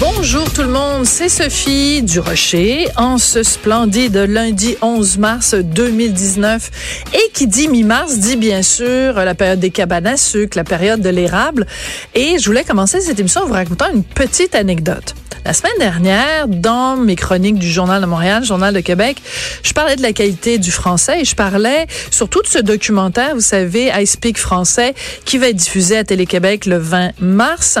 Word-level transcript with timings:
Bonjour 0.00 0.52
tout 0.52 0.62
le 0.62 0.68
monde, 0.68 1.04
c'est 1.04 1.28
Sophie 1.28 2.02
Durocher 2.02 2.88
en 2.96 3.16
ce 3.16 3.44
splendide 3.44 4.16
lundi 4.16 4.76
11 4.82 5.18
mars 5.18 5.54
2019. 5.54 7.04
Et 7.14 7.30
qui 7.32 7.46
dit 7.46 7.68
mi-mars 7.68 8.18
dit 8.18 8.36
bien 8.36 8.62
sûr 8.62 9.14
la 9.14 9.34
période 9.34 9.60
des 9.60 9.70
cabanes 9.70 10.06
à 10.06 10.16
sucre, 10.16 10.56
la 10.56 10.64
période 10.64 11.00
de 11.00 11.10
l'érable. 11.10 11.66
Et 12.14 12.38
je 12.38 12.46
voulais 12.46 12.64
commencer 12.64 13.00
cette 13.00 13.20
émission 13.20 13.42
en 13.42 13.46
vous 13.46 13.52
racontant 13.52 13.86
une 13.92 14.02
petite 14.02 14.56
anecdote. 14.56 15.14
La 15.44 15.52
semaine 15.52 15.76
dernière, 15.78 16.48
dans 16.48 16.96
mes 16.96 17.16
chroniques 17.16 17.58
du 17.58 17.70
Journal 17.70 18.00
de 18.00 18.06
Montréal, 18.06 18.42
Journal 18.42 18.72
de 18.72 18.80
Québec, 18.80 19.18
je 19.62 19.74
parlais 19.74 19.94
de 19.94 20.00
la 20.00 20.14
qualité 20.14 20.56
du 20.56 20.70
français 20.70 21.20
et 21.20 21.24
je 21.26 21.36
parlais 21.36 21.86
surtout 22.10 22.40
de 22.40 22.46
ce 22.46 22.58
documentaire, 22.58 23.34
vous 23.34 23.42
savez, 23.42 23.92
I 23.94 24.06
Speak 24.06 24.38
français, 24.38 24.94
qui 25.26 25.36
va 25.36 25.48
être 25.48 25.56
diffusé 25.56 25.98
à 25.98 26.04
Télé-Québec 26.04 26.64
le 26.64 26.78
20 26.78 27.20
mars 27.20 27.78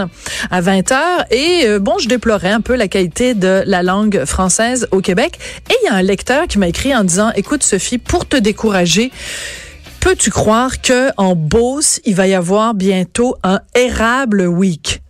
à 0.50 0.60
20h. 0.60 0.94
Et 1.30 1.62
euh, 1.64 1.78
bon, 1.78 1.96
je 1.98 2.06
déplorais 2.06 2.50
un 2.50 2.60
peu 2.60 2.76
la 2.76 2.86
qualité 2.86 3.32
de 3.32 3.62
la 3.64 3.82
langue 3.82 4.26
française 4.26 4.86
au 4.90 5.00
Québec. 5.00 5.38
Et 5.70 5.74
il 5.82 5.86
y 5.86 5.88
a 5.88 5.94
un 5.94 6.02
lecteur 6.02 6.46
qui 6.46 6.58
m'a 6.58 6.68
écrit 6.68 6.94
en 6.94 7.02
disant, 7.02 7.32
écoute 7.34 7.62
Sophie, 7.62 7.96
pour 7.96 8.28
te 8.28 8.36
décourager, 8.36 9.10
peux-tu 10.00 10.30
croire 10.30 10.82
que 10.82 11.08
en 11.16 11.34
Beauce, 11.34 12.02
il 12.04 12.14
va 12.14 12.26
y 12.26 12.34
avoir 12.34 12.74
bientôt 12.74 13.36
un 13.42 13.60
érable 13.74 14.42
week? 14.42 15.00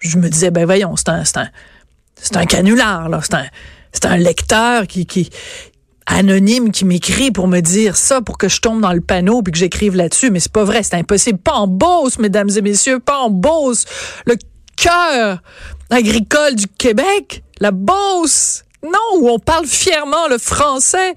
Je 0.00 0.18
me 0.18 0.28
disais, 0.28 0.50
ben 0.50 0.66
voyons, 0.66 0.96
c'est 0.96 1.08
un, 1.08 1.24
c'est 1.24 1.38
un, 1.38 1.48
c'est 2.16 2.36
un 2.36 2.46
canular, 2.46 3.08
là. 3.08 3.20
C'est 3.22 3.34
un, 3.34 3.46
c'est 3.92 4.06
un 4.06 4.16
lecteur 4.16 4.86
qui, 4.86 5.06
qui, 5.06 5.30
anonyme 6.06 6.70
qui 6.70 6.84
m'écrit 6.84 7.30
pour 7.30 7.48
me 7.48 7.60
dire 7.60 7.96
ça, 7.96 8.20
pour 8.20 8.38
que 8.38 8.48
je 8.48 8.60
tombe 8.60 8.80
dans 8.80 8.92
le 8.92 9.00
panneau 9.00 9.42
puis 9.42 9.52
que 9.52 9.58
j'écrive 9.58 9.96
là-dessus. 9.96 10.30
Mais 10.30 10.40
c'est 10.40 10.52
pas 10.52 10.64
vrai, 10.64 10.82
c'est 10.82 10.96
impossible. 10.96 11.38
Pas 11.38 11.52
en 11.52 11.66
Beauce, 11.66 12.18
mesdames 12.18 12.50
et 12.54 12.62
messieurs, 12.62 13.00
pas 13.00 13.18
en 13.18 13.30
Beauce. 13.30 13.84
Le 14.26 14.36
cœur 14.76 15.42
agricole 15.90 16.54
du 16.54 16.66
Québec, 16.66 17.42
la 17.60 17.70
Beauce. 17.70 18.62
Non, 18.82 19.18
où 19.18 19.30
on 19.30 19.38
parle 19.38 19.64
fièrement 19.66 20.28
le 20.28 20.36
français 20.36 21.14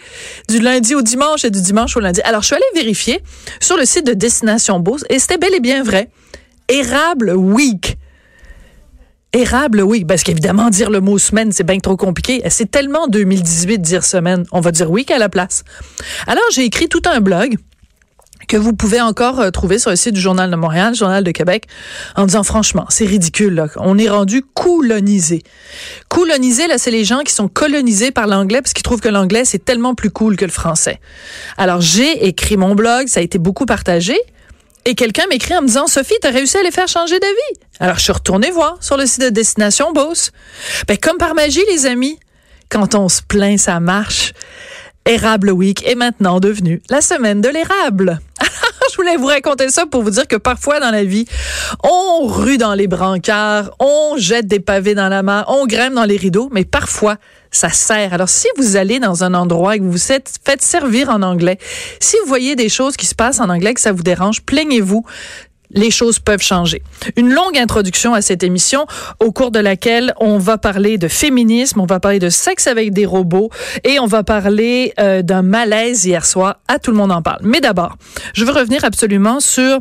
du 0.47 0.59
lundi 0.59 0.95
au 0.95 1.01
dimanche 1.01 1.43
et 1.43 1.49
du 1.49 1.61
dimanche 1.61 1.97
au 1.97 1.99
lundi. 1.99 2.21
Alors, 2.21 2.41
je 2.41 2.47
suis 2.47 2.55
allée 2.55 2.63
vérifier 2.73 3.21
sur 3.59 3.75
le 3.75 3.83
site 3.83 4.07
de 4.07 4.13
Destination 4.13 4.79
Beauce 4.79 5.03
et 5.09 5.19
c'était 5.19 5.37
bel 5.37 5.53
et 5.53 5.59
bien 5.59 5.83
vrai. 5.83 6.09
Érable 6.69 7.31
Week. 7.31 7.97
Érable, 9.37 9.83
oui, 9.83 10.03
parce 10.03 10.23
qu'évidemment, 10.23 10.71
dire 10.71 10.89
le 10.89 10.99
mot 10.99 11.19
semaine, 11.19 11.51
c'est 11.51 11.63
bien 11.63 11.77
trop 11.77 11.95
compliqué. 11.95 12.41
C'est 12.49 12.71
tellement 12.71 13.07
2018 13.07 13.77
dire 13.77 14.03
semaine. 14.03 14.45
On 14.51 14.61
va 14.61 14.71
dire 14.71 14.89
week 14.89 15.11
à 15.11 15.19
la 15.19 15.29
place. 15.29 15.63
Alors, 16.25 16.41
j'ai 16.51 16.63
écrit 16.63 16.89
tout 16.89 17.03
un 17.05 17.19
blog 17.19 17.55
que 18.47 18.57
vous 18.57 18.73
pouvez 18.73 18.99
encore 18.99 19.39
euh, 19.39 19.51
trouver 19.51 19.77
sur 19.77 19.91
le 19.91 19.95
site 19.95 20.15
du 20.15 20.19
Journal 20.19 20.49
de 20.49 20.55
Montréal, 20.55 20.95
Journal 20.95 21.23
de 21.23 21.29
Québec, 21.29 21.67
en 22.15 22.25
disant 22.25 22.41
franchement, 22.41 22.87
c'est 22.89 23.05
ridicule. 23.05 23.63
On 23.75 23.99
est 23.99 24.09
rendu 24.09 24.41
colonisé. 24.55 25.43
Colonisé, 26.07 26.65
là, 26.65 26.79
c'est 26.79 26.89
les 26.89 27.05
gens 27.05 27.19
qui 27.19 27.31
sont 27.31 27.47
colonisés 27.47 28.09
par 28.09 28.25
l'anglais 28.25 28.63
parce 28.63 28.73
qu'ils 28.73 28.81
trouvent 28.81 29.01
que 29.01 29.09
l'anglais, 29.09 29.45
c'est 29.45 29.63
tellement 29.63 29.93
plus 29.93 30.09
cool 30.09 30.35
que 30.35 30.45
le 30.45 30.51
français. 30.51 30.99
Alors, 31.57 31.79
j'ai 31.81 32.25
écrit 32.25 32.57
mon 32.57 32.73
blog, 32.73 33.07
ça 33.07 33.19
a 33.19 33.23
été 33.23 33.37
beaucoup 33.37 33.67
partagé. 33.67 34.17
Et 34.87 34.95
quelqu'un 34.95 35.27
m'écrit 35.29 35.53
en 35.53 35.61
me 35.61 35.67
disant, 35.67 35.85
Sophie, 35.85 36.15
t'as 36.21 36.31
réussi 36.31 36.55
à 36.55 36.63
les 36.63 36.71
faire 36.71 36.87
changer 36.87 37.19
d'avis. 37.19 37.59
Alors, 37.81 37.97
je 37.97 38.03
suis 38.03 38.13
retournée 38.13 38.51
voir 38.51 38.77
sur 38.79 38.95
le 38.95 39.05
site 39.05 39.21
de 39.21 39.27
Destination 39.27 39.91
Beauce. 39.91 40.31
Ben, 40.87 40.97
comme 40.97 41.17
par 41.17 41.35
magie, 41.35 41.59
les 41.69 41.85
amis, 41.85 42.17
quand 42.69 42.95
on 42.95 43.09
se 43.09 43.21
plaint, 43.21 43.59
ça 43.59 43.81
marche. 43.81 44.31
Érable 45.05 45.51
Week 45.51 45.85
est 45.85 45.95
maintenant 45.95 46.39
devenu 46.39 46.81
la 46.89 47.01
semaine 47.01 47.41
de 47.41 47.49
l'érable. 47.49 48.21
je 48.91 48.95
voulais 48.95 49.17
vous 49.17 49.25
raconter 49.25 49.67
ça 49.67 49.85
pour 49.87 50.03
vous 50.03 50.11
dire 50.11 50.25
que 50.25 50.37
parfois 50.37 50.79
dans 50.79 50.91
la 50.91 51.03
vie, 51.03 51.25
on 51.83 52.25
rue 52.25 52.57
dans 52.57 52.73
les 52.73 52.87
brancards, 52.87 53.71
on 53.79 54.15
jette 54.17 54.47
des 54.47 54.61
pavés 54.61 54.95
dans 54.95 55.09
la 55.09 55.21
main, 55.21 55.43
on 55.49 55.65
grimpe 55.65 55.95
dans 55.95 56.05
les 56.05 56.15
rideaux, 56.15 56.47
mais 56.53 56.63
parfois, 56.63 57.17
ça 57.51 57.69
sert. 57.69 58.13
Alors, 58.13 58.29
si 58.29 58.47
vous 58.57 58.75
allez 58.75 58.99
dans 58.99 59.23
un 59.23 59.33
endroit 59.33 59.75
et 59.75 59.79
que 59.79 59.83
vous 59.83 59.91
vous 59.91 59.97
faites 59.97 60.61
servir 60.61 61.09
en 61.09 61.21
anglais, 61.21 61.57
si 61.99 62.15
vous 62.21 62.27
voyez 62.27 62.55
des 62.55 62.69
choses 62.69 62.97
qui 62.97 63.05
se 63.05 63.15
passent 63.15 63.39
en 63.39 63.49
anglais 63.49 63.73
que 63.73 63.81
ça 63.81 63.91
vous 63.91 64.03
dérange, 64.03 64.41
plaignez-vous 64.41 65.05
les 65.71 65.91
choses 65.91 66.19
peuvent 66.19 66.41
changer. 66.41 66.81
Une 67.15 67.33
longue 67.33 67.57
introduction 67.57 68.13
à 68.13 68.21
cette 68.21 68.43
émission 68.43 68.85
au 69.19 69.31
cours 69.31 69.51
de 69.51 69.59
laquelle 69.59 70.13
on 70.19 70.37
va 70.37 70.57
parler 70.57 70.97
de 70.97 71.07
féminisme, 71.07 71.81
on 71.81 71.85
va 71.85 71.99
parler 71.99 72.19
de 72.19 72.29
sexe 72.29 72.67
avec 72.67 72.93
des 72.93 73.05
robots 73.05 73.49
et 73.83 73.99
on 73.99 74.05
va 74.05 74.23
parler 74.23 74.93
euh, 74.99 75.21
d'un 75.21 75.41
malaise 75.41 76.05
hier 76.05 76.25
soir. 76.25 76.59
À 76.67 76.79
tout 76.79 76.91
le 76.91 76.97
monde 76.97 77.11
en 77.11 77.21
parle. 77.21 77.39
Mais 77.43 77.59
d'abord, 77.59 77.97
je 78.33 78.45
veux 78.45 78.51
revenir 78.51 78.83
absolument 78.85 79.39
sur 79.39 79.79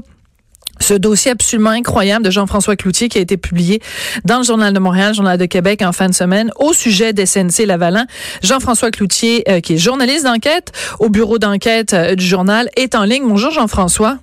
ce 0.81 0.95
dossier 0.95 1.31
absolument 1.31 1.71
incroyable 1.71 2.25
de 2.25 2.31
Jean-François 2.31 2.77
Cloutier 2.77 3.09
qui 3.09 3.19
a 3.19 3.21
été 3.21 3.37
publié 3.37 3.81
dans 4.25 4.39
le 4.39 4.45
Journal 4.45 4.73
de 4.73 4.79
Montréal, 4.79 5.15
Journal 5.15 5.39
de 5.39 5.47
Québec 5.47 5.83
en 5.83 5.93
fin 5.93 6.09
de 6.09 6.15
semaine 6.15 6.51
au 6.57 6.73
sujet 6.73 7.13
d'SNC 7.13 7.67
Lavalin. 7.67 8.07
Jean-François 8.43 8.91
Cloutier, 8.91 9.45
euh, 9.49 9.61
qui 9.61 9.75
est 9.75 9.79
journaliste 9.79 10.25
d'enquête 10.25 10.73
au 10.99 11.09
bureau 11.09 11.39
d'enquête 11.39 11.95
euh, 11.95 12.15
du 12.15 12.25
journal, 12.25 12.69
est 12.77 12.95
en 12.95 13.05
ligne. 13.05 13.25
Bonjour 13.27 13.51
Jean-François. 13.51 14.19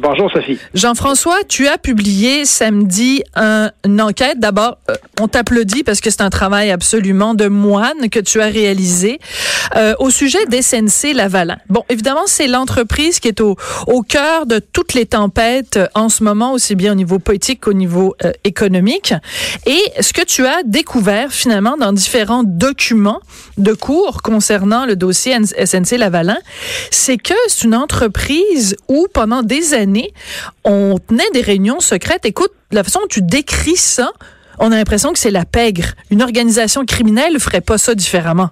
Bonjour 0.00 0.30
Sophie. 0.32 0.58
Jean-François, 0.72 1.36
tu 1.46 1.68
as 1.68 1.76
publié 1.76 2.46
samedi 2.46 3.22
un, 3.34 3.70
une 3.84 4.00
enquête. 4.00 4.40
D'abord, 4.40 4.78
euh, 4.90 4.94
on 5.20 5.28
t'applaudit 5.28 5.84
parce 5.84 6.00
que 6.00 6.08
c'est 6.08 6.22
un 6.22 6.30
travail 6.30 6.70
absolument 6.70 7.34
de 7.34 7.48
moine 7.48 8.08
que 8.10 8.18
tu 8.18 8.40
as 8.40 8.46
réalisé 8.46 9.20
euh, 9.76 9.94
au 9.98 10.08
sujet 10.08 10.46
d'SNC 10.46 11.12
Lavalin. 11.14 11.58
Bon, 11.68 11.84
évidemment, 11.90 12.22
c'est 12.26 12.46
l'entreprise 12.46 13.20
qui 13.20 13.28
est 13.28 13.40
au, 13.42 13.56
cœur 14.08 14.46
de 14.46 14.58
toutes 14.58 14.94
les 14.94 15.04
tempêtes 15.04 15.76
euh, 15.76 15.86
en 15.94 16.08
ce 16.08 16.24
moment, 16.24 16.52
aussi 16.52 16.74
bien 16.74 16.92
au 16.92 16.96
niveau 16.96 17.18
politique 17.18 17.60
qu'au 17.60 17.72
niveau 17.74 18.16
économique. 18.42 19.12
Et 19.66 19.80
ce 20.00 20.12
que 20.12 20.22
tu 20.24 20.46
as 20.46 20.62
découvert 20.64 21.30
finalement 21.30 21.76
dans 21.76 21.92
différents 21.92 22.42
documents 22.42 23.20
de 23.58 23.72
cours 23.74 24.22
concernant 24.22 24.86
le 24.86 24.96
dossier 24.96 25.34
SNC 25.34 25.98
Lavalin, 25.98 26.38
c'est 26.90 27.18
que 27.18 27.34
c'est 27.48 27.64
une 27.64 27.74
entreprise 27.74 28.76
où 28.88 29.06
pendant 29.12 29.42
des 29.42 29.73
on 30.64 30.96
tenait 30.98 31.30
des 31.32 31.40
réunions 31.40 31.80
secrètes. 31.80 32.24
Écoute, 32.24 32.52
la 32.70 32.84
façon 32.84 33.00
dont 33.00 33.06
tu 33.08 33.22
décris 33.22 33.76
ça, 33.76 34.10
on 34.58 34.72
a 34.72 34.76
l'impression 34.76 35.12
que 35.12 35.18
c'est 35.18 35.30
la 35.30 35.44
pègre. 35.44 35.84
Une 36.10 36.22
organisation 36.22 36.84
criminelle 36.84 37.38
ferait 37.38 37.60
pas 37.60 37.78
ça 37.78 37.94
différemment. 37.94 38.50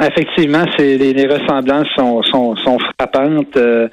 Effectivement, 0.00 0.64
c'est 0.76 0.96
les, 0.96 1.26
ressemblances 1.26 1.88
sont 1.96 2.78
frappantes 2.78 3.56
euh, 3.56 3.88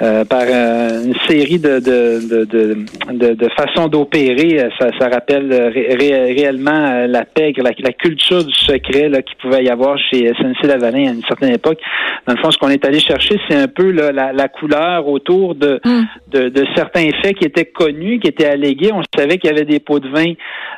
euh, 0.00 0.24
par 0.24 0.44
euh, 0.46 1.06
une 1.06 1.14
série 1.26 1.58
de, 1.58 1.80
de, 1.80 2.20
de, 2.28 2.44
de, 2.44 3.34
de 3.34 3.48
façons 3.56 3.88
d'opérer. 3.88 4.68
Ça, 4.78 4.90
ça 4.96 5.08
rappelle 5.08 5.52
ré, 5.52 6.32
réellement 6.34 7.04
la 7.08 7.24
pègre, 7.24 7.64
la, 7.64 7.72
la, 7.76 7.92
culture 7.92 8.44
du 8.44 8.52
secret 8.52 9.08
là, 9.08 9.22
qui 9.22 9.34
pouvait 9.42 9.64
y 9.64 9.68
avoir 9.68 9.98
chez 9.98 10.28
SNC 10.28 10.68
Lavalin 10.68 11.08
à 11.08 11.12
une 11.14 11.24
certaine 11.26 11.52
époque. 11.52 11.80
Dans 12.28 12.34
le 12.34 12.40
fond, 12.40 12.52
ce 12.52 12.58
qu'on 12.58 12.68
est 12.68 12.84
allé 12.84 13.00
chercher, 13.00 13.40
c'est 13.48 13.56
un 13.56 13.66
peu 13.66 13.90
là, 13.90 14.12
la, 14.12 14.32
la, 14.32 14.46
couleur 14.46 15.08
autour 15.08 15.56
de, 15.56 15.80
mm. 15.84 16.02
de, 16.30 16.48
de, 16.48 16.64
certains 16.76 17.08
faits 17.20 17.36
qui 17.36 17.46
étaient 17.46 17.64
connus, 17.64 18.20
qui 18.20 18.28
étaient 18.28 18.46
allégués. 18.46 18.92
On 18.92 19.02
savait 19.18 19.38
qu'il 19.38 19.50
y 19.50 19.52
avait 19.52 19.64
des 19.64 19.80
pots 19.80 19.98
de 19.98 20.08
vin 20.10 20.32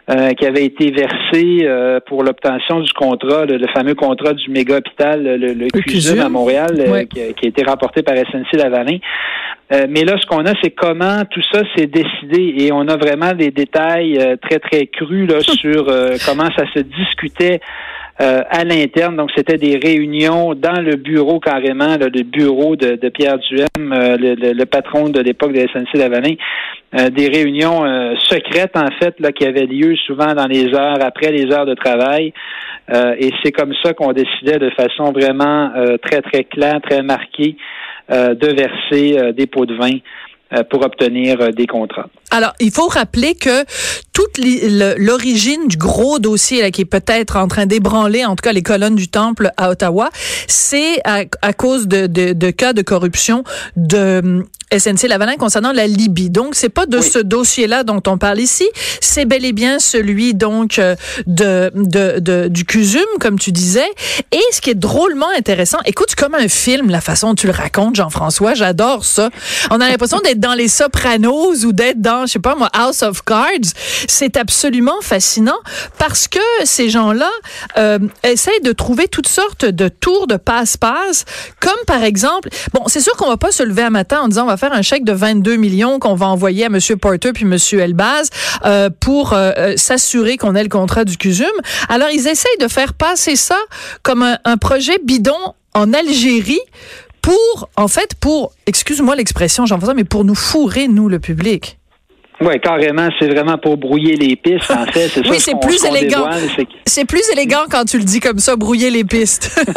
euh, 0.09 0.33
qui 0.33 0.47
avaient 0.47 0.65
été 0.65 0.91
versés 0.93 1.69
pour 2.07 2.23
l'obtention 2.23 2.81
du 2.81 2.93
contrat, 2.95 3.45
le, 3.45 3.59
le 3.59 3.67
fameux 3.75 3.95
contrat 3.95 4.33
du 4.33 4.51
méga 4.51 4.79
hôpital, 4.79 5.23
le, 5.23 5.53
le, 5.53 6.21
à 6.23 6.29
Montréal, 6.31 6.85
ouais. 6.89 7.07
qui, 7.07 7.21
qui, 7.35 7.47
a 7.47 7.49
été 7.49 7.63
rapporté 7.65 8.03
par 8.03 8.17
SNC 8.17 8.55
Lavalin. 8.55 8.97
Euh, 9.73 9.87
mais 9.89 10.05
là, 10.05 10.17
ce 10.21 10.27
qu'on 10.27 10.45
a, 10.47 10.53
c'est 10.63 10.71
comment 10.71 11.25
tout 11.31 11.43
ça 11.53 11.63
s'est 11.77 11.87
décidé 11.87 12.55
et 12.59 12.73
on 12.73 12.89
a 12.89 12.97
vraiment 12.97 13.33
des 13.33 13.51
détails 13.51 14.19
euh, 14.19 14.37
très, 14.37 14.59
très 14.59 14.87
crus 14.87 15.31
là, 15.31 15.41
sur 15.41 15.89
euh, 15.89 16.17
comment 16.27 16.49
ça 16.57 16.65
se 16.75 16.81
discutait 16.81 17.61
à 18.23 18.65
l'interne. 18.65 19.17
Donc, 19.17 19.31
c'était 19.35 19.57
des 19.57 19.79
réunions 19.83 20.55
dans 20.55 20.79
le 20.79 20.97
bureau 20.97 21.41
carrément, 21.41 21.97
le 21.97 22.23
bureau 22.23 22.77
de, 22.77 23.09
Pierre 23.09 23.39
Duhem, 23.39 23.67
le, 23.79 24.65
patron 24.67 25.09
de 25.09 25.21
l'époque 25.21 25.55
de 25.55 25.61
SNC 25.61 25.95
Lavalin. 25.95 26.35
des 26.93 27.29
réunions 27.29 27.83
secrètes, 28.19 28.77
en 28.77 28.91
fait, 29.01 29.19
là, 29.21 29.33
qui 29.33 29.47
avaient 29.47 29.65
lieu 29.65 29.97
souvent 30.07 30.35
dans 30.35 30.49
les 30.49 30.67
heures, 30.75 30.99
après 31.03 31.33
les 31.33 31.51
heures 31.51 31.65
de 31.65 31.73
travail. 31.73 32.35
et 32.93 33.31
c'est 33.43 33.53
comme 33.53 33.73
ça 33.83 33.95
qu'on 33.95 34.13
décidait 34.13 34.59
de 34.59 34.69
façon 34.69 35.13
vraiment 35.13 35.73
très, 36.03 36.21
très 36.21 36.45
claire, 36.45 36.79
très 36.83 37.03
marquée, 37.03 37.57
de 38.11 38.47
verser 38.55 39.33
des 39.33 39.47
pots 39.47 39.67
de 39.67 39.75
vin 39.75 39.99
pour 40.69 40.85
obtenir 40.85 41.53
des 41.53 41.67
contrats. 41.67 42.09
Alors, 42.33 42.53
il 42.59 42.73
faut 42.73 42.89
rappeler 42.89 43.35
que 43.35 43.65
toute 44.13 44.39
l'origine 44.99 45.69
du 45.69 45.77
gros 45.77 46.19
dossier 46.19 46.61
là, 46.61 46.73
qui 46.73 46.81
est 46.83 46.85
peut-être 46.85 47.37
en 47.37 47.47
train 47.47 47.67
d'ébranler, 47.67 48.25
en 48.25 48.35
tout 48.35 48.43
cas 48.43 48.53
les 48.53 48.63
colonnes 48.63 48.97
du 48.97 49.07
temple 49.07 49.51
à 49.57 49.71
Ottawa, 49.71 50.11
c'est 50.49 51.01
à, 51.05 51.53
cause 51.53 51.87
de, 51.87 52.09
de, 52.09 52.33
de, 52.33 52.51
cas 52.51 52.73
de 52.73 52.83
corruption 52.83 53.45
de 53.77 54.45
SNC 54.77 55.09
Lavalin 55.09 55.37
concernant 55.37 55.73
la 55.73 55.87
Libye. 55.87 56.31
Donc, 56.31 56.55
c'est 56.55 56.69
pas 56.69 56.87
de 56.87 57.01
ce 57.01 57.19
dossier-là 57.19 57.83
dont 57.83 58.03
on 58.07 58.19
parle 58.19 58.41
ici. 58.41 58.69
C'est 59.01 59.25
bel 59.25 59.45
et 59.45 59.53
bien 59.53 59.79
celui 59.79 60.35
donc 60.35 60.79
euh, 60.79 60.95
de, 61.27 61.73
de, 61.75 62.21
de, 62.21 62.49
du 62.49 62.65
CUSUM, 62.65 63.05
comme 63.19 63.39
tu 63.39 63.53
disais. 63.53 63.89
Et 64.33 64.41
ce 64.53 64.61
qui 64.61 64.71
est 64.71 64.75
drôlement 64.75 65.29
intéressant, 65.37 65.79
écoute, 65.87 66.15
comme 66.15 66.35
un 66.35 66.49
film, 66.49 66.91
la 66.91 67.01
façon 67.01 67.31
dont 67.31 67.35
tu 67.35 67.47
le 67.47 67.53
racontes, 67.53 67.97
Jean-François, 67.97 68.55
j'adore 68.55 69.05
ça. 69.05 69.31
On 69.71 69.81
a 69.81 69.89
l'impression 69.89 70.21
d'être 70.21 70.41
dans 70.41 70.55
les 70.55 70.69
Sopranos 70.69 71.65
ou 71.65 71.73
d'être 71.73 72.01
dans, 72.01 72.27
je 72.27 72.33
sais 72.33 72.39
pas 72.39 72.55
moi, 72.55 72.69
House 72.73 73.03
of 73.03 73.23
Cards. 73.25 73.75
C'est 74.09 74.37
absolument 74.37 75.01
fascinant 75.03 75.59
parce 75.99 76.29
que 76.29 76.39
ces 76.65 76.91
gens-là 76.91 77.31
euh, 77.77 77.99
essayent 78.23 78.61
de 78.63 78.73
trouver 78.73 79.09
toutes 79.09 79.29
sortes 79.29 79.65
de 79.65 79.89
tours 79.89 80.27
de 80.27 80.37
passe-passe, 80.37 81.25
comme 81.59 81.73
par 81.87 82.05
exemple, 82.05 82.49
bon, 82.73 82.83
c'est 82.87 83.01
sûr 83.01 83.15
qu'on 83.15 83.29
va 83.29 83.37
pas 83.37 83.53
se 83.53 83.63
lever 83.63 83.83
un 83.83 83.91
matin 83.91 84.21
en 84.21 84.29
disant 84.29 84.45
on 84.45 84.49
va 84.49 84.57
faire 84.61 84.73
un 84.73 84.83
chèque 84.83 85.05
de 85.05 85.13
22 85.13 85.57
millions 85.57 85.99
qu'on 85.99 86.15
va 86.15 86.27
envoyer 86.27 86.65
à 86.65 86.67
M. 86.67 86.79
Porter 87.01 87.33
puis 87.33 87.45
M. 87.45 87.57
Elbaz 87.81 88.29
euh, 88.65 88.91
pour 89.01 89.33
euh, 89.33 89.53
euh, 89.57 89.75
s'assurer 89.77 90.37
qu'on 90.37 90.55
ait 90.55 90.63
le 90.63 90.69
contrat 90.69 91.05
du 91.05 91.17
CUSUM. 91.17 91.47
Alors, 91.89 92.11
ils 92.11 92.29
essayent 92.29 92.59
de 92.61 92.69
faire 92.69 92.93
passer 92.93 93.37
ça 93.37 93.59
comme 94.03 94.23
un, 94.23 94.39
un 94.45 94.59
projet 94.59 94.99
bidon 95.03 95.55
en 95.75 95.93
Algérie 95.95 96.61
pour, 97.23 97.69
en 97.77 97.89
fait, 97.89 98.15
pour, 98.21 98.53
excuse-moi 98.67 99.17
l'expression, 99.17 99.65
Jean-François, 99.67 99.95
mais 99.95 100.05
pour 100.05 100.25
nous 100.25 100.35
fourrer, 100.35 100.89
nous, 100.89 101.09
le 101.09 101.19
public. 101.19 101.80
Oui, 102.43 102.59
carrément, 102.61 103.09
c'est 103.19 103.29
vraiment 103.29 103.59
pour 103.59 103.77
brouiller 103.77 104.17
les 104.17 104.35
pistes, 104.35 104.71
en 104.71 104.87
fait. 104.87 105.11
oui, 105.29 105.39
c'est 105.39 105.59
plus 105.61 105.85
élégant. 105.85 106.29
C'est 106.87 107.05
plus 107.05 107.29
élégant 107.33 107.65
quand 107.71 107.85
tu 107.85 107.99
le 107.99 108.05
dis 108.05 108.21
comme 108.21 108.39
ça, 108.39 108.57
brouiller 108.57 108.91
les 108.91 109.05
pistes. 109.05 109.61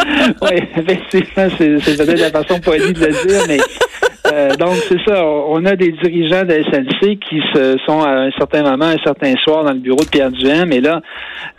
oui, 0.42 0.62
effectivement, 0.76 1.48
c'est 1.58 1.96
peut-être 1.96 2.20
la 2.20 2.30
façon 2.30 2.60
polie 2.60 2.92
de 2.92 3.06
le 3.06 3.26
dire, 3.26 3.44
mais 3.48 3.58
euh, 4.26 4.54
donc 4.56 4.74
c'est 4.88 5.00
ça. 5.06 5.24
On 5.24 5.64
a 5.64 5.76
des 5.76 5.92
dirigeants 5.92 6.44
de 6.44 6.52
SNC 6.52 7.18
qui 7.18 7.40
se 7.54 7.76
sont 7.86 8.02
à 8.02 8.10
un 8.10 8.30
certain 8.32 8.62
moment, 8.62 8.86
un 8.86 9.02
certain 9.04 9.34
soir 9.42 9.64
dans 9.64 9.72
le 9.72 9.78
bureau 9.78 10.02
de 10.02 10.08
Pierre 10.08 10.30
Duhem, 10.30 10.72
et 10.72 10.80
là 10.80 11.00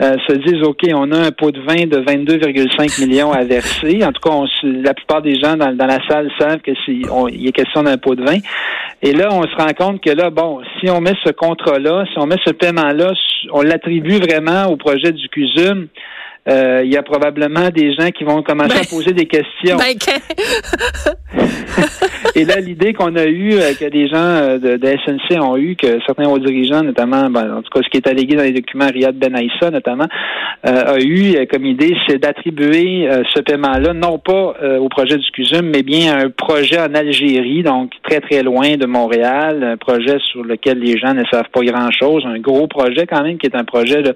euh, 0.01 0.15
se 0.27 0.33
disent 0.33 0.63
OK, 0.63 0.81
on 0.93 1.11
a 1.11 1.17
un 1.17 1.31
pot 1.31 1.51
de 1.51 1.61
vin 1.61 1.85
de 1.85 1.97
22,5 1.97 3.05
millions 3.05 3.31
à 3.31 3.43
verser. 3.43 4.03
En 4.03 4.11
tout 4.11 4.21
cas, 4.21 4.35
la 4.63 4.93
plupart 4.93 5.21
des 5.21 5.39
gens 5.39 5.57
dans, 5.57 5.75
la 5.75 5.99
salle 6.07 6.29
savent 6.39 6.59
que 6.59 6.71
il 6.87 7.43
y 7.43 7.47
a 7.47 7.51
question 7.51 7.83
d'un 7.83 7.97
pot 7.97 8.15
de 8.15 8.23
vin. 8.23 8.37
Et 9.01 9.13
là, 9.13 9.29
on 9.31 9.43
se 9.43 9.55
rend 9.55 9.73
compte 9.77 10.03
que 10.03 10.11
là, 10.11 10.29
bon, 10.29 10.61
si 10.79 10.89
on 10.89 11.01
met 11.01 11.13
ce 11.25 11.31
contrat-là, 11.31 12.05
si 12.11 12.19
on 12.19 12.27
met 12.27 12.37
ce 12.45 12.51
paiement-là, 12.51 13.13
on 13.51 13.61
l'attribue 13.61 14.19
vraiment 14.19 14.67
au 14.67 14.77
projet 14.77 15.11
du 15.11 15.27
CUSUM 15.29 15.87
euh, 16.47 16.81
il 16.83 16.91
y 16.91 16.97
a 16.97 17.03
probablement 17.03 17.69
des 17.69 17.93
gens 17.93 18.09
qui 18.09 18.23
vont 18.23 18.41
commencer 18.41 18.75
à 18.75 18.79
ben, 18.79 18.87
poser 18.89 19.13
des 19.13 19.27
questions. 19.27 19.77
Ben, 19.77 19.93
Et 22.35 22.45
là, 22.45 22.59
l'idée 22.59 22.93
qu'on 22.93 23.15
a 23.15 23.25
eue, 23.25 23.53
euh, 23.53 23.73
que 23.77 23.89
des 23.89 24.07
gens 24.07 24.17
euh, 24.17 24.57
de, 24.57 24.77
SNC 24.87 25.39
ont 25.41 25.57
eu, 25.57 25.75
que 25.75 25.99
certains 26.05 26.29
hauts 26.29 26.39
dirigeants, 26.39 26.81
notamment, 26.81 27.29
ben, 27.29 27.57
en 27.57 27.61
tout 27.61 27.69
cas, 27.69 27.81
ce 27.83 27.89
qui 27.89 27.97
est 27.97 28.07
allégué 28.07 28.35
dans 28.35 28.43
les 28.43 28.53
documents, 28.53 28.87
Riyad 28.87 29.15
Ben 29.15 29.35
Aïssa, 29.35 29.69
notamment, 29.69 30.07
a 30.63 30.99
eu 30.99 31.45
comme 31.47 31.65
idée, 31.65 31.95
c'est 32.07 32.19
d'attribuer 32.19 33.09
ce 33.33 33.39
paiement-là, 33.39 33.93
non 33.93 34.19
pas 34.19 34.55
au 34.79 34.89
projet 34.89 35.17
du 35.17 35.29
CUSUM, 35.31 35.65
mais 35.65 35.81
bien 35.81 36.13
à 36.13 36.25
un 36.25 36.29
projet 36.29 36.79
en 36.79 36.93
Algérie, 36.93 37.63
donc 37.63 37.91
très, 38.03 38.19
très 38.19 38.43
loin 38.43 38.77
de 38.77 38.85
Montréal, 38.85 39.63
un 39.63 39.77
projet 39.77 40.17
sur 40.31 40.43
lequel 40.43 40.79
les 40.79 40.97
gens 40.99 41.13
ne 41.13 41.23
savent 41.31 41.49
pas 41.51 41.61
grand-chose, 41.61 42.23
un 42.27 42.37
gros 42.39 42.67
projet 42.67 43.07
quand 43.07 43.23
même, 43.23 43.39
qui 43.39 43.47
est 43.47 43.55
un 43.55 43.63
projet, 43.63 44.03
de, 44.03 44.15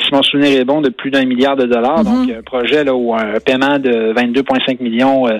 si 0.00 0.12
mon 0.12 0.22
souvenir 0.22 0.60
est 0.60 0.64
bon, 0.64 0.80
de 0.80 0.88
plus 0.88 1.10
d'un 1.10 1.24
million 1.24 1.54
de 1.54 1.64
dollars. 1.64 2.04
Donc, 2.04 2.28
mhm. 2.28 2.36
un 2.38 2.42
projet 2.42 2.84
là, 2.84 2.94
où 2.94 3.14
un 3.14 3.40
paiement 3.44 3.78
de 3.78 4.12
22,5 4.12 4.82
millions 4.82 5.28
euh, 5.28 5.38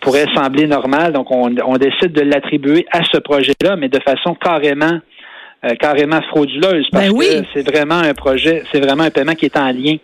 pourrait 0.00 0.26
sembler 0.34 0.66
normal. 0.66 1.12
Donc, 1.12 1.30
on, 1.30 1.48
décide 1.76 2.12
de 2.12 2.22
l'attribuer 2.22 2.86
à 2.92 3.02
ce 3.04 3.18
projet-là, 3.18 3.76
mais 3.76 3.88
de 3.88 4.00
façon 4.00 4.34
carrément 4.34 4.98
euh, 5.64 5.74
carrément 5.74 6.20
frauduleuse 6.30 6.86
parce 6.92 7.08
ben 7.08 7.18
que 7.18 7.46
c'est 7.52 7.68
vraiment 7.68 7.98
un 7.98 8.14
projet, 8.14 8.62
c'est 8.70 8.80
vraiment 8.80 9.02
un 9.04 9.10
paiement 9.10 9.34
qui 9.34 9.46
est 9.46 9.56
en 9.56 9.72
lien 9.72 9.96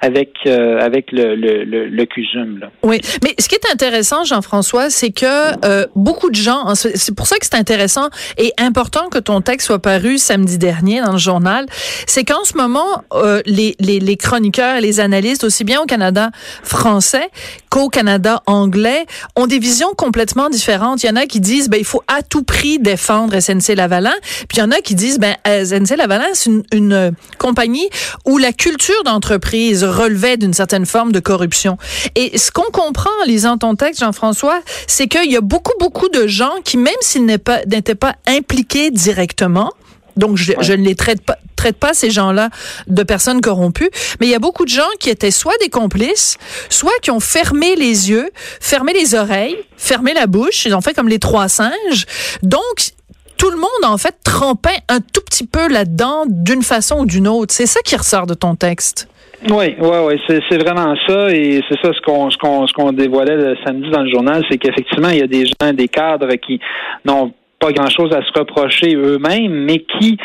avec 0.00 0.30
euh, 0.46 0.78
avec 0.80 1.12
le, 1.12 1.34
le, 1.34 1.64
le, 1.64 2.06
CUSUM. 2.06 2.58
Là. 2.58 2.70
Oui, 2.82 3.00
mais 3.22 3.34
ce 3.38 3.48
qui 3.48 3.54
est 3.54 3.70
intéressant, 3.70 4.24
Jean-François, 4.24 4.88
c'est 4.88 5.10
que 5.10 5.26
euh, 5.64 5.86
beaucoup 5.94 6.30
de 6.30 6.36
gens, 6.36 6.74
c'est 6.74 7.14
pour 7.14 7.26
ça 7.26 7.36
que 7.38 7.44
c'est 7.44 7.56
intéressant 7.56 8.08
et 8.38 8.52
important 8.58 9.08
que 9.10 9.18
ton 9.18 9.42
texte 9.42 9.66
soit 9.66 9.78
paru 9.78 10.16
samedi 10.16 10.56
dernier 10.58 11.02
dans 11.02 11.12
le 11.12 11.18
journal, 11.18 11.66
c'est 12.06 12.24
qu'en 12.24 12.44
ce 12.44 12.56
moment, 12.56 13.04
euh, 13.12 13.42
les, 13.44 13.76
les, 13.78 14.00
les 14.00 14.16
chroniqueurs 14.16 14.76
et 14.76 14.80
les 14.80 15.00
analystes, 15.00 15.44
aussi 15.44 15.64
bien 15.64 15.80
au 15.80 15.86
Canada 15.86 16.30
français 16.62 17.28
qu'au 17.68 17.88
Canada 17.88 18.42
anglais, 18.46 19.06
ont 19.36 19.46
des 19.46 19.58
visions 19.58 19.92
complètement 19.96 20.48
différentes. 20.48 21.02
Il 21.02 21.06
y 21.06 21.10
en 21.10 21.16
a 21.16 21.26
qui 21.26 21.40
disent, 21.40 21.68
ben, 21.68 21.78
il 21.78 21.84
faut 21.84 22.02
à 22.08 22.22
tout 22.22 22.42
prix 22.42 22.78
défendre 22.78 23.38
SNC 23.38 23.74
Lavalin, 23.76 24.14
puis 24.48 24.58
il 24.58 24.60
y 24.60 24.62
en 24.62 24.70
a 24.70 24.80
qui 24.80 24.94
disent, 24.94 25.18
ben, 25.18 25.36
SNC 25.44 25.96
Lavalin, 25.96 26.26
c'est 26.32 26.50
une, 26.50 26.62
une 26.72 27.12
compagnie 27.38 27.88
où 28.24 28.38
la 28.38 28.52
culture 28.52 29.02
d'entreprise 29.04 29.84
relevait 29.90 30.36
d'une 30.36 30.54
certaine 30.54 30.86
forme 30.86 31.12
de 31.12 31.20
corruption. 31.20 31.76
Et 32.14 32.38
ce 32.38 32.50
qu'on 32.50 32.70
comprend 32.72 33.10
en 33.22 33.26
lisant 33.26 33.58
ton 33.58 33.74
texte, 33.74 34.00
Jean-François, 34.00 34.60
c'est 34.86 35.06
qu'il 35.06 35.30
y 35.30 35.36
a 35.36 35.40
beaucoup, 35.40 35.74
beaucoup 35.78 36.08
de 36.08 36.26
gens 36.26 36.52
qui, 36.64 36.76
même 36.76 36.94
s'ils 37.00 37.26
n'étaient 37.26 37.94
pas, 37.94 38.14
impliqués 38.26 38.90
directement, 38.90 39.72
donc 40.16 40.36
je, 40.36 40.72
ne 40.72 40.84
les 40.84 40.94
traite 40.94 41.22
pas, 41.22 41.38
traite 41.56 41.76
pas 41.76 41.94
ces 41.94 42.10
gens-là 42.10 42.50
de 42.86 43.02
personnes 43.02 43.40
corrompues, 43.40 43.90
mais 44.18 44.26
il 44.26 44.30
y 44.30 44.34
a 44.34 44.38
beaucoup 44.38 44.64
de 44.64 44.70
gens 44.70 44.88
qui 44.98 45.10
étaient 45.10 45.30
soit 45.30 45.56
des 45.60 45.68
complices, 45.68 46.36
soit 46.68 46.92
qui 47.02 47.10
ont 47.10 47.20
fermé 47.20 47.76
les 47.76 48.10
yeux, 48.10 48.30
fermé 48.60 48.92
les 48.92 49.14
oreilles, 49.14 49.56
fermé 49.76 50.14
la 50.14 50.26
bouche, 50.26 50.64
ils 50.66 50.74
ont 50.74 50.80
fait 50.80 50.94
comme 50.94 51.08
les 51.08 51.18
trois 51.18 51.48
singes. 51.48 52.06
Donc 52.42 52.92
tout 53.36 53.50
le 53.50 53.56
monde 53.56 53.84
en 53.84 53.96
fait 53.96 54.16
trempait 54.22 54.80
un 54.88 55.00
tout 55.00 55.22
petit 55.22 55.46
peu 55.46 55.68
là-dedans 55.68 56.24
d'une 56.26 56.62
façon 56.62 57.00
ou 57.00 57.06
d'une 57.06 57.26
autre. 57.26 57.54
C'est 57.54 57.66
ça 57.66 57.80
qui 57.84 57.96
ressort 57.96 58.26
de 58.26 58.34
ton 58.34 58.54
texte. 58.54 59.08
Oui, 59.48 59.74
oui, 59.80 59.96
oui, 60.06 60.20
c'est 60.28 60.62
vraiment 60.62 60.94
ça, 61.06 61.30
et 61.30 61.62
c'est 61.68 61.80
ça 61.80 61.92
ce 61.94 62.00
qu'on 62.02 62.30
ce 62.30 62.36
qu'on 62.36 62.66
ce 62.66 62.74
qu'on 62.74 62.92
dévoilait 62.92 63.36
le 63.36 63.56
samedi 63.64 63.88
dans 63.90 64.02
le 64.02 64.10
journal, 64.10 64.44
c'est 64.50 64.58
qu'effectivement 64.58 65.08
il 65.08 65.18
y 65.18 65.22
a 65.22 65.26
des 65.26 65.46
gens, 65.46 65.72
des 65.72 65.88
cadres 65.88 66.34
qui 66.34 66.60
n'ont 67.06 67.32
pas 67.58 67.72
grand-chose 67.72 68.12
à 68.12 68.22
se 68.22 68.38
reprocher 68.38 68.94
eux-mêmes, 68.94 69.52
mais 69.52 69.78
qui 69.78 70.18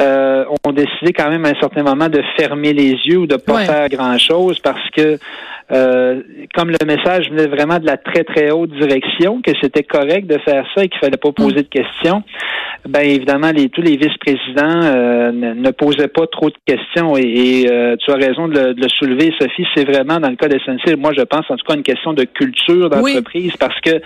euh, 0.00 0.44
ont 0.64 0.72
décidé 0.72 1.12
quand 1.12 1.30
même 1.30 1.44
à 1.46 1.50
un 1.50 1.60
certain 1.60 1.82
moment 1.82 2.08
de 2.08 2.22
fermer 2.36 2.72
les 2.72 2.92
yeux 3.04 3.18
ou 3.18 3.26
de 3.26 3.36
pas 3.36 3.64
faire 3.64 3.88
grand-chose 3.88 4.58
parce 4.60 4.88
que 4.90 5.18
euh, 5.72 6.22
comme 6.54 6.70
le 6.70 6.84
message 6.84 7.30
venait 7.30 7.46
vraiment 7.46 7.78
de 7.78 7.86
la 7.86 7.96
très 7.96 8.24
très 8.24 8.50
haute 8.50 8.70
direction, 8.72 9.40
que 9.40 9.52
c'était 9.62 9.84
correct 9.84 10.26
de 10.26 10.38
faire 10.38 10.66
ça 10.74 10.84
et 10.84 10.88
qu'il 10.88 10.98
fallait 10.98 11.16
pas 11.16 11.30
poser 11.30 11.62
de 11.62 11.68
questions, 11.68 12.22
ben 12.88 13.02
évidemment 13.02 13.52
les, 13.52 13.68
tous 13.68 13.82
les 13.82 13.96
vice-présidents 13.96 14.80
euh, 14.82 15.30
ne, 15.32 15.70
posaient 15.70 16.08
pas 16.08 16.26
trop 16.26 16.50
de 16.50 16.56
questions. 16.66 17.16
Et, 17.16 17.66
euh, 17.70 17.96
tu 18.04 18.10
as 18.10 18.16
raison 18.16 18.48
de 18.48 18.74
le, 18.76 18.88
soulever, 18.88 19.32
Sophie, 19.40 19.66
c'est 19.74 19.84
vraiment 19.84 20.18
dans 20.18 20.30
le 20.30 20.36
cas 20.36 20.48
d'SNC, 20.48 20.96
moi 20.98 21.12
je 21.16 21.22
pense 21.22 21.44
en 21.48 21.56
tout 21.56 21.66
cas 21.66 21.76
une 21.76 21.84
question 21.84 22.14
de 22.14 22.24
culture 22.24 22.90
d'entreprise 22.90 23.56
parce 23.56 23.78
que 23.80 24.00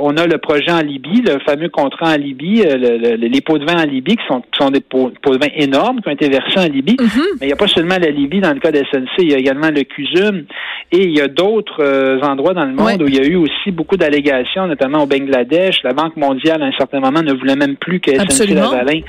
on 0.00 0.16
a 0.16 0.26
le 0.26 0.38
projet 0.38 0.72
en 0.72 0.80
Libye, 0.80 1.22
le 1.22 1.38
fameux 1.46 1.68
contrat 1.68 2.14
en 2.14 2.16
Libye, 2.16 2.64
les 2.64 3.40
pots 3.40 3.58
de 3.58 3.64
vin 3.64 3.80
en 3.80 3.86
Libye 3.86 4.16
qui 4.16 4.26
sont, 4.26 4.42
sont 4.56 4.70
des 4.70 4.80
pots, 4.80 5.10
de 5.10 5.38
vin 5.38 5.52
énormes 5.54 6.00
qui 6.00 6.08
ont 6.08 6.12
été 6.12 6.28
versés 6.28 6.58
en 6.58 6.72
Libye, 6.72 6.96
mm-hmm. 6.96 7.38
mais 7.40 7.46
il 7.46 7.46
n'y 7.46 7.52
a 7.52 7.56
pas 7.56 7.68
seulement 7.68 7.98
la 8.00 8.10
Libye 8.10 8.40
dans 8.40 8.52
le 8.52 8.58
cas 8.60 8.72
d'SNC, 8.72 9.18
il 9.18 9.30
y 9.30 9.34
a 9.34 9.38
également 9.38 9.70
le 9.70 9.84
CUSUM 9.84 10.46
et 10.90 11.04
il 11.04 11.16
y 11.16 11.20
a 11.20 11.28
d'autres 11.28 11.82
euh, 11.82 12.20
endroits 12.22 12.54
dans 12.54 12.64
le 12.64 12.72
monde 12.72 13.02
où 13.02 13.08
il 13.08 13.14
y 13.14 13.20
a 13.20 13.24
eu 13.24 13.36
aussi 13.36 13.70
beaucoup 13.70 13.96
d'allégations, 13.96 14.66
notamment 14.66 15.02
au 15.02 15.06
Bangladesh. 15.06 15.82
La 15.82 15.92
Banque 15.92 16.16
mondiale, 16.16 16.62
à 16.62 16.66
un 16.66 16.72
certain 16.72 17.00
moment, 17.00 17.22
ne 17.22 17.34
voulait 17.34 17.56
même 17.56 17.76
plus 17.76 18.00
que 18.00 18.10
SNC-Lavalin 18.10 19.00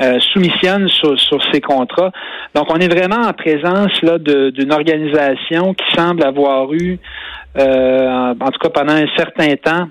euh, 0.00 0.18
soumissionne 0.32 0.88
sur, 0.88 1.16
ces 1.52 1.60
contrats. 1.60 2.10
Donc, 2.56 2.66
on 2.70 2.76
est 2.76 2.92
vraiment 2.92 3.28
en 3.28 3.32
présence 3.32 3.92
là 4.02 4.18
d'une 4.18 4.72
organisation 4.72 5.74
qui 5.74 5.84
semble 5.96 6.24
avoir 6.24 6.72
eu, 6.72 6.98
euh, 7.56 8.34
en, 8.40 8.50
tout 8.50 8.58
cas 8.58 8.70
pendant 8.70 8.94
un 8.94 9.06
certain 9.16 9.54
temps, 9.54 9.88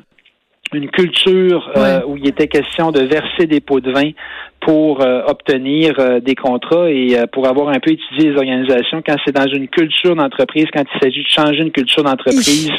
une 0.74 0.90
culture 0.90 1.70
où 2.08 2.16
il 2.16 2.28
était 2.30 2.48
question 2.48 2.92
de 2.92 3.02
verser 3.02 3.46
des 3.46 3.60
pots 3.60 3.82
de 3.82 3.92
vin 3.92 4.12
pour 4.62 5.02
euh, 5.02 5.24
obtenir 5.26 5.96
euh, 5.98 6.20
des 6.20 6.36
contrats 6.36 6.90
et 6.90 7.18
euh, 7.18 7.26
pour 7.26 7.48
avoir 7.48 7.70
un 7.70 7.80
peu 7.80 7.92
étudié 7.92 8.30
les 8.30 8.36
organisations 8.36 9.02
quand 9.06 9.16
c'est 9.26 9.36
dans 9.36 9.48
une 9.48 9.68
culture 9.68 10.16
d'entreprise, 10.16 10.66
quand 10.72 10.84
il 10.84 11.00
s'agit 11.02 11.24
de 11.24 11.28
changer 11.28 11.62
une 11.64 11.72
culture 11.72 12.04
d'entreprise, 12.04 12.70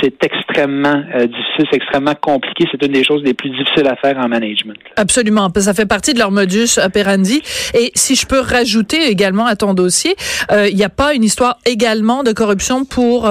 c'est 0.00 0.24
extrêmement 0.24 1.02
difficile, 1.14 1.66
c'est 1.70 1.76
extrêmement 1.76 2.14
compliqué. 2.14 2.66
C'est 2.70 2.86
une 2.86 2.92
des 2.92 3.02
choses 3.02 3.22
les 3.24 3.34
plus 3.34 3.50
difficiles 3.50 3.88
à 3.88 3.96
faire 3.96 4.18
en 4.18 4.28
management. 4.28 4.76
Absolument. 4.96 5.48
Ça 5.56 5.74
fait 5.74 5.86
partie 5.86 6.14
de 6.14 6.18
leur 6.18 6.30
modus 6.30 6.78
operandi. 6.78 7.42
Et 7.74 7.90
si 7.94 8.14
je 8.14 8.26
peux 8.26 8.40
rajouter 8.40 9.08
également 9.08 9.46
à 9.46 9.56
ton 9.56 9.74
dossier, 9.74 10.14
il 10.50 10.76
n'y 10.76 10.84
a 10.84 10.88
pas 10.88 11.14
une 11.14 11.24
histoire 11.24 11.58
également 11.66 12.22
de 12.22 12.32
corruption 12.32 12.84
pour 12.84 13.28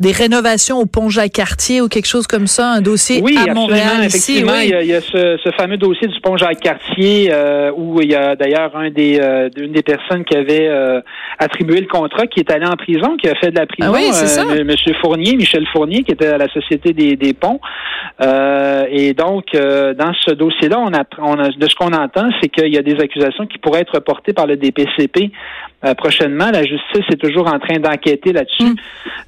des 0.00 0.12
rénovations 0.12 0.78
au 0.78 0.86
pont 0.86 1.08
Jacques-Cartier 1.08 1.80
ou 1.80 1.88
quelque 1.88 2.08
chose 2.08 2.26
comme 2.26 2.46
ça, 2.46 2.70
un 2.72 2.80
dossier 2.80 3.20
oui, 3.22 3.36
à 3.36 3.52
Montréal. 3.52 4.04
Effectivement, 4.04 4.58
il, 4.62 4.70
y 4.70 4.74
a, 4.74 4.82
il 4.82 4.88
y 4.88 4.94
a 4.94 5.00
ce, 5.00 5.38
ce 5.42 5.50
fameux 5.56 5.76
dossier 5.76 6.08
du 6.08 6.20
pont 6.20 6.36
Jacques-Cartier 6.36 7.01
euh, 7.30 7.70
où 7.74 8.00
il 8.00 8.10
y 8.10 8.14
a 8.14 8.36
d'ailleurs 8.36 8.76
un 8.76 8.90
des 8.90 9.18
euh, 9.20 9.48
une 9.56 9.72
des 9.72 9.82
personnes 9.82 10.24
qui 10.24 10.36
avait 10.36 10.68
euh, 10.68 11.00
attribué 11.38 11.80
le 11.80 11.86
contrat 11.86 12.26
qui 12.26 12.40
est 12.40 12.50
allé 12.50 12.66
en 12.66 12.76
prison, 12.76 13.16
qui 13.16 13.28
a 13.28 13.34
fait 13.34 13.50
de 13.50 13.58
la 13.58 13.66
prison. 13.66 13.92
Ah 13.94 14.64
Monsieur 14.64 14.94
Fournier, 15.00 15.36
Michel 15.36 15.66
Fournier, 15.72 16.02
qui 16.02 16.12
était 16.12 16.28
à 16.28 16.38
la 16.38 16.48
Société 16.48 16.92
des, 16.92 17.16
des 17.16 17.32
ponts. 17.32 17.60
et 18.20 19.14
donc, 19.14 19.46
dans 19.52 20.12
ce 20.24 20.32
dossier-là, 20.32 20.78
on, 20.78 20.90
on 21.18 21.38
a, 21.38 21.48
de 21.48 21.68
ce 21.68 21.74
qu'on 21.74 21.92
entend, 21.92 22.28
c'est 22.40 22.48
qu'il 22.48 22.72
y 22.72 22.78
a 22.78 22.82
des 22.82 22.98
accusations 23.00 23.46
qui 23.46 23.58
pourraient 23.58 23.80
être 23.80 24.00
portées 24.00 24.32
par 24.32 24.46
le 24.46 24.56
DPCP 24.56 25.30
prochainement. 25.96 26.50
La 26.52 26.62
justice 26.62 27.04
est 27.10 27.20
toujours 27.20 27.48
en 27.48 27.58
train 27.58 27.78
d'enquêter 27.78 28.32
là-dessus. 28.32 28.74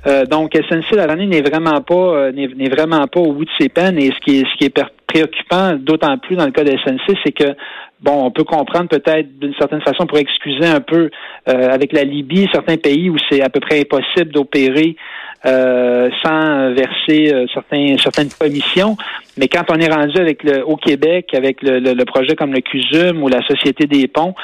Mm. 0.07 0.25
donc, 0.31 0.53
SNC 0.55 0.97
Lavalin 0.97 1.27
n'est 1.27 1.43
vraiment 1.43 1.81
pas 1.81 2.31
n'est 2.33 2.69
vraiment 2.69 3.07
pas 3.07 3.21
au 3.21 3.33
bout 3.33 3.45
de 3.45 3.51
ses 3.59 3.69
peines. 3.69 3.99
Et 3.99 4.11
ce 4.13 4.21
qui 4.21 4.41
est 4.41 4.45
ce 4.45 4.57
qui 4.59 4.65
est 4.65 4.75
préoccupant, 5.15 5.75
d'autant 5.75 6.19
plus 6.19 6.35
dans 6.35 6.45
le 6.45 6.51
cas 6.51 6.65
de 6.65 6.71
SNC, 6.71 7.17
c'est 7.25 7.33
que 7.33 7.55
bon, 8.01 8.27
on 8.27 8.31
peut 8.33 8.43
comprendre 8.43 8.89
peut-être 8.89 9.39
d'une 9.39 9.55
certaine 9.55 9.81
façon 9.81 10.07
pour 10.07 10.19
excuser 10.19 10.67
un 10.67 10.81
peu 10.81 11.09
euh, 11.49 11.69
avec 11.71 11.93
la 11.93 12.03
Libye, 12.03 12.49
certains 12.53 12.77
pays 12.77 13.09
où 13.09 13.17
c'est 13.31 13.41
à 13.41 13.49
peu 13.49 13.61
près 13.61 13.81
impossible 13.81 14.33
d'opérer 14.33 14.97
euh, 15.47 16.09
sans 16.23 16.73
verser 16.75 17.33
euh, 17.33 17.47
certains, 17.53 17.97
certaines 18.03 18.31
commissions. 18.31 18.97
Mais 19.37 19.49
quand 19.49 19.65
on 19.69 19.75
est 19.77 19.93
rendu 19.93 20.17
avec 20.19 20.43
le 20.45 20.65
au 20.65 20.77
Québec, 20.77 21.31
avec 21.35 21.63
le, 21.63 21.81
le, 21.81 22.05
projet 22.05 22.37
comme 22.37 22.53
le 22.53 22.61
CUSUM 22.61 23.23
ou 23.23 23.29
la 23.29 23.43
Société 23.47 23.87
des 23.87 24.07
ponts, 24.07 24.35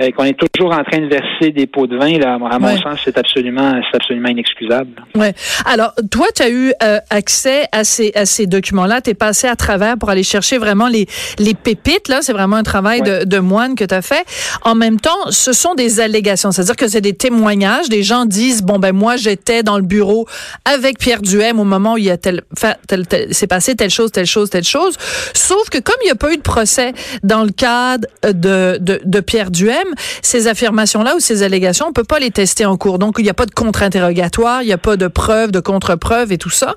euh, 0.00 0.10
qu'on 0.12 0.24
est 0.24 0.38
toujours 0.52 0.72
en 0.72 0.84
train 0.84 1.00
de 1.00 1.06
verser 1.06 1.50
des 1.52 1.66
pots 1.66 1.86
de 1.86 1.96
vin, 1.96 2.18
là, 2.18 2.34
à 2.34 2.58
mon 2.58 2.76
sens, 2.76 3.00
c'est 3.04 3.18
absolument, 3.18 3.80
c'est 3.90 3.96
absolument 3.96 4.28
inexcusable. 4.28 4.90
Ouais. 5.14 5.34
Alors, 5.64 5.92
toi, 6.10 6.26
tu 6.34 6.42
as 6.42 6.50
eu 6.50 6.72
euh, 6.82 6.98
accès 7.10 7.66
à 7.72 7.82
ces, 7.82 8.12
à 8.14 8.24
ces 8.24 8.46
documents-là? 8.46 9.00
Tu 9.00 9.10
es 9.10 9.14
passé 9.14 9.48
à 9.48 9.56
travers 9.56 9.96
pour 9.96 10.10
aller 10.10 10.22
chercher 10.22 10.58
vraiment 10.58 10.88
les, 10.88 11.06
les 11.38 11.54
pépites. 11.54 12.08
Là, 12.08 12.18
c'est 12.22 12.32
vraiment 12.32 12.56
un 12.56 12.62
travail 12.62 13.02
de, 13.02 13.24
de, 13.24 13.38
moine 13.38 13.74
que 13.74 13.84
tu 13.84 13.94
as 13.94 14.02
fait. 14.02 14.24
En 14.62 14.74
même 14.74 15.00
temps, 15.00 15.30
ce 15.30 15.52
sont 15.52 15.74
des 15.74 16.00
allégations. 16.00 16.52
C'est-à-dire 16.52 16.76
que 16.76 16.88
c'est 16.88 17.00
des 17.00 17.14
témoignages. 17.14 17.88
Des 17.88 18.02
gens 18.02 18.26
disent, 18.26 18.62
bon, 18.62 18.78
ben 18.78 18.92
moi, 18.92 19.16
j'étais 19.16 19.62
dans 19.62 19.76
le 19.76 19.84
bureau 19.84 20.26
avec 20.64 20.98
Pierre 20.98 21.22
Duhem 21.22 21.60
au 21.60 21.64
moment 21.64 21.94
où 21.94 21.98
il 21.98 22.10
a 22.10 22.16
tel, 22.16 22.42
tel, 22.86 23.06
tel, 23.06 23.28
c'est 23.32 23.46
passé 23.46 23.74
telle 23.74 23.90
chose, 23.90 24.12
telle 24.12 24.26
chose, 24.26 24.50
telle 24.50 24.64
chose. 24.64 24.94
Sauf 25.34 25.68
que 25.70 25.78
comme 25.78 25.96
il 26.02 26.06
n'y 26.06 26.12
a 26.12 26.16
pas 26.16 26.32
eu 26.32 26.36
de 26.36 26.42
procès 26.42 26.92
dans 27.22 27.44
le 27.44 27.50
cadre 27.50 28.06
de, 28.22 28.78
de, 28.80 29.00
de 29.04 29.20
Pierre 29.20 29.50
Duhem, 29.50 29.86
ces 30.22 30.46
affirmations-là 30.46 31.16
ou 31.16 31.20
ces 31.20 31.42
allégations, 31.42 31.86
on 31.88 31.92
peut 31.92 32.04
pas 32.04 32.18
les 32.18 32.30
tester 32.30 32.64
en 32.64 32.76
cours. 32.76 32.98
Donc, 32.98 33.16
il 33.18 33.24
n'y 33.24 33.30
a 33.30 33.34
pas 33.34 33.46
de 33.46 33.52
contre-interrogatoire, 33.52 34.62
il 34.62 34.66
n'y 34.66 34.72
a 34.72 34.78
pas 34.78 34.96
de 34.96 35.06
preuves, 35.06 35.50
de 35.50 35.60
contre-preuves 35.60 36.32
et 36.32 36.38
tout 36.38 36.50
ça. 36.50 36.74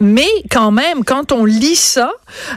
Mais 0.00 0.28
quand 0.50 0.70
même, 0.70 1.04
quand 1.04 1.32
on 1.32 1.44
lit 1.44 1.76
ça, 1.76 2.10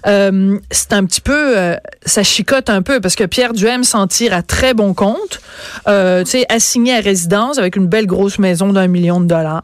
euh, 0.08 0.58
c'est 0.72 0.94
un 0.94 1.06
petit 1.06 1.22
peu, 1.22 1.58
euh, 1.58 1.76
ça 2.06 2.24
chicote 2.24 2.70
un 2.70 2.82
peu 2.82 3.00
parce 3.00 3.16
que 3.16 3.24
Pierre 3.24 3.54
Duhem 3.54 3.84
s'en 3.84 4.08
tire 4.08 4.34
à 4.34 4.42
très 4.42 4.74
bon 4.74 4.94
compte. 4.94 5.42
Euh, 5.88 6.24
tu 6.24 6.32
sais, 6.32 6.46
assigné 6.50 6.96
à 6.96 7.00
résidence 7.00 7.58
avec 7.58 7.76
une 7.76 7.88
belle 7.88 8.08
grosse 8.08 8.40
maison 8.40 8.74
d'un 8.74 8.88
million 8.88 9.20
de 9.20 9.26
dollars. 9.26 9.64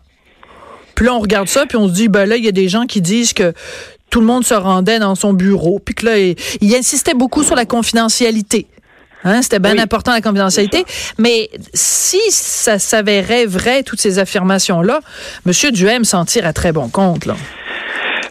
Puis 0.95 1.05
là, 1.05 1.13
on 1.13 1.19
regarde 1.19 1.47
ça, 1.47 1.65
puis 1.65 1.77
on 1.77 1.87
se 1.87 1.93
dit, 1.93 2.07
ben 2.07 2.25
là, 2.25 2.37
il 2.37 2.45
y 2.45 2.47
a 2.47 2.51
des 2.51 2.69
gens 2.69 2.85
qui 2.85 3.01
disent 3.01 3.33
que 3.33 3.53
tout 4.09 4.21
le 4.21 4.25
monde 4.25 4.45
se 4.45 4.53
rendait 4.53 4.99
dans 4.99 5.15
son 5.15 5.33
bureau, 5.33 5.79
puis 5.79 5.93
que 5.93 6.05
là, 6.05 6.17
il, 6.17 6.75
insistait 6.75 7.13
beaucoup 7.13 7.43
sur 7.43 7.55
la 7.55 7.65
confidentialité. 7.65 8.67
Hein, 9.23 9.41
c'était 9.41 9.59
bien 9.59 9.77
important 9.79 10.11
la 10.11 10.21
confidentialité. 10.21 10.85
Mais 11.17 11.49
si 11.73 12.19
ça 12.29 12.77
s'avérait 12.77 13.47
vrai, 13.47 13.81
toutes 13.81 13.99
ces 13.99 14.19
affirmations-là, 14.19 15.01
M. 15.47 15.71
Duhem 15.71 16.05
s'en 16.05 16.25
tire 16.25 16.45
à 16.45 16.53
très 16.53 16.71
bon 16.71 16.89
compte. 16.89 17.25
Là. 17.25 17.35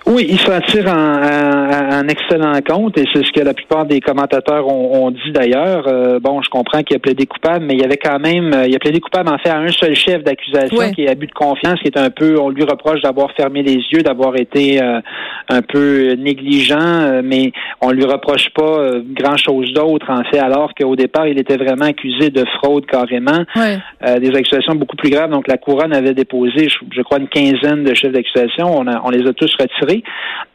Oui, 0.07 0.27
il 0.29 0.39
s'en 0.39 0.61
tire 0.61 0.87
en, 0.87 2.07
excellent 2.09 2.61
compte 2.61 2.99
et 2.99 3.07
c'est 3.15 3.25
ce 3.25 3.33
que 3.33 3.41
la 3.41 3.55
plupart 3.55 3.87
des 3.87 4.01
commentateurs 4.01 4.69
ont, 4.69 5.11
dit 5.11 5.33
d'ailleurs. 5.33 5.89
Euh, 5.89 6.21
bon, 6.21 6.43
je 6.43 6.51
comprends 6.51 6.83
qu'il 6.83 6.95
y 6.95 6.97
a 6.97 6.99
plaidé 6.99 7.25
coupable, 7.25 7.65
mais 7.65 7.73
il 7.73 7.81
y 7.81 7.85
avait 7.85 7.97
quand 7.97 8.19
même, 8.19 8.53
euh, 8.53 8.67
il 8.67 8.77
a 8.77 8.79
plaidé 8.79 9.01
coupable 9.01 9.31
en 9.31 9.39
fait 9.39 9.49
à 9.49 9.59
un 9.59 9.69
seul 9.69 9.95
chef 9.95 10.23
d'accusation 10.23 10.93
qui 10.93 11.05
est 11.05 11.09
abus 11.09 11.27
de 11.27 11.33
confiance, 11.33 11.81
qui 11.81 11.87
est 11.87 11.97
un 11.97 12.11
peu, 12.11 12.39
on 12.39 12.51
lui 12.51 12.65
reproche 12.65 13.01
d'avoir 13.01 13.33
fermé 13.33 13.63
les 13.63 13.77
yeux, 13.93 14.03
d'avoir 14.03 14.37
été 14.37 14.83
euh, 14.83 15.01
un 15.49 15.63
peu 15.63 16.13
négligent, 16.19 17.23
mais 17.25 17.53
on 17.81 17.91
lui 17.91 18.05
reproche 18.05 18.51
pas 18.51 18.91
grand 19.15 19.39
chose 19.39 19.73
d'autre 19.73 20.11
en 20.11 20.23
fait, 20.25 20.39
alors 20.39 20.75
qu'au 20.75 20.97
départ 20.97 21.27
il 21.27 21.39
était 21.39 21.57
vraiment 21.57 21.87
accusé 21.87 22.29
de 22.29 22.45
fraude 22.59 22.85
carrément, 22.87 23.45
des 23.57 24.35
accusations 24.35 24.75
beaucoup 24.75 24.97
plus 24.97 25.11
graves. 25.11 25.31
Donc 25.31 25.49
la 25.49 25.57
couronne 25.57 25.95
avait 25.95 26.15
déposé, 26.15 26.69
je, 26.69 27.03
crois, 27.03 27.19
une 27.19 27.29
quinzaine 27.29 27.85
de 27.85 27.95
chefs 27.95 28.13
d'accusation. 28.13 28.67
On, 28.67 28.87
on 28.87 29.11
les 29.11 29.27
a 29.29 29.33
tous 29.33 29.55
retirés 29.59 29.94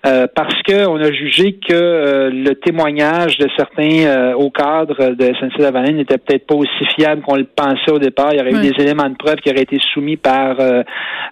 euh, 0.06 0.28
parce 0.34 0.56
qu'on 0.64 0.96
a 0.96 1.12
jugé 1.12 1.60
que 1.68 1.74
euh, 1.74 2.30
le 2.30 2.56
témoignage 2.56 3.38
de 3.38 3.50
certains 3.58 4.06
euh, 4.06 4.34
hauts 4.34 4.50
cadres 4.50 5.10
de 5.10 5.26
SNC-Lavalin 5.26 5.92
n'était 5.92 6.18
peut-être 6.18 6.48
pas 6.48 6.56
aussi 6.56 6.86
fiable 6.96 7.22
qu'on 7.22 7.36
le 7.36 7.44
pensait 7.44 7.92
au 7.92 8.00
départ. 8.00 8.30
Il 8.32 8.40
y 8.40 8.42
aurait 8.42 8.54
eu 8.54 8.72
des 8.72 8.82
éléments 8.82 9.10
de 9.10 9.18
preuve 9.18 9.36
qui 9.38 9.50
auraient 9.50 9.64
été 9.64 9.78
soumis 9.94 10.16
par 10.16 10.56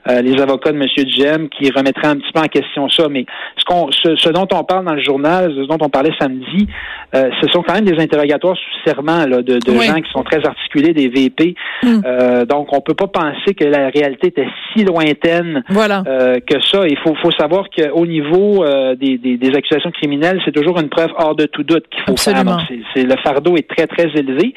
les 0.08 0.42
avocats 0.42 0.72
de 0.72 0.78
M. 0.78 0.86
Duhem 1.06 1.50
qui 1.50 1.72
remettraient 1.72 2.08
un 2.08 2.18
petit 2.18 2.32
peu 2.34 2.42
en 2.42 2.48
question 2.48 2.90
ça. 2.90 3.08
Mais 3.10 3.26
ce, 3.58 3.64
qu'on, 3.64 3.90
ce, 3.92 4.30
dont 4.30 4.48
on 4.52 4.64
parle 4.64 4.86
dans 4.86 4.96
le 4.96 5.02
journal, 5.02 5.54
ce 5.56 5.66
dont 5.68 5.78
on 5.80 5.90
parlait 5.90 6.14
samedi, 6.20 6.68
ce 7.14 7.48
sont 7.52 7.64
quand 7.64 7.74
même 7.74 7.86
des 7.86 8.02
interrogatoires 8.02 8.58
sous 8.58 8.90
serment 8.90 9.26
là, 9.26 9.42
de, 9.42 9.60
gens 9.66 10.02
qui 10.02 10.12
sont 10.12 10.24
très 10.24 10.46
articulés, 10.46 10.94
des 10.94 11.08
VP. 11.08 11.56
Mm. 11.84 12.44
donc, 12.46 12.74
on 12.74 12.82
peut 12.82 12.96
pas 12.96 13.08
penser 13.08 13.54
que 13.54 13.64
la 13.64 13.90
réalité 13.90 14.28
était 14.28 14.48
si 14.74 14.84
lointaine 14.84 15.64
que 15.70 16.62
ça. 16.62 16.88
Il 16.88 16.98
faut, 17.00 17.16
faut 17.16 17.32
savoir 17.32 17.70
que 17.70 17.90
au 17.92 18.06
niveau 18.06 18.64
euh, 18.64 18.96
des, 18.96 19.18
des, 19.18 19.56
accusations 19.56 19.92
criminelles, 19.92 20.40
c'est 20.46 20.52
toujours 20.52 20.80
une 20.80 20.90
preuve 20.90 21.12
hors 21.18 21.36
de 21.36 21.46
tout 21.46 21.64
doute 21.64 21.86
qu'il 21.90 22.04
faut 22.04 22.18
faire. 22.18 22.44
c'est, 22.94 23.04
le 23.04 23.16
fardeau 23.24 23.56
est 23.56 23.68
très, 23.68 23.88
très 23.88 24.10
élevé. 24.18 24.54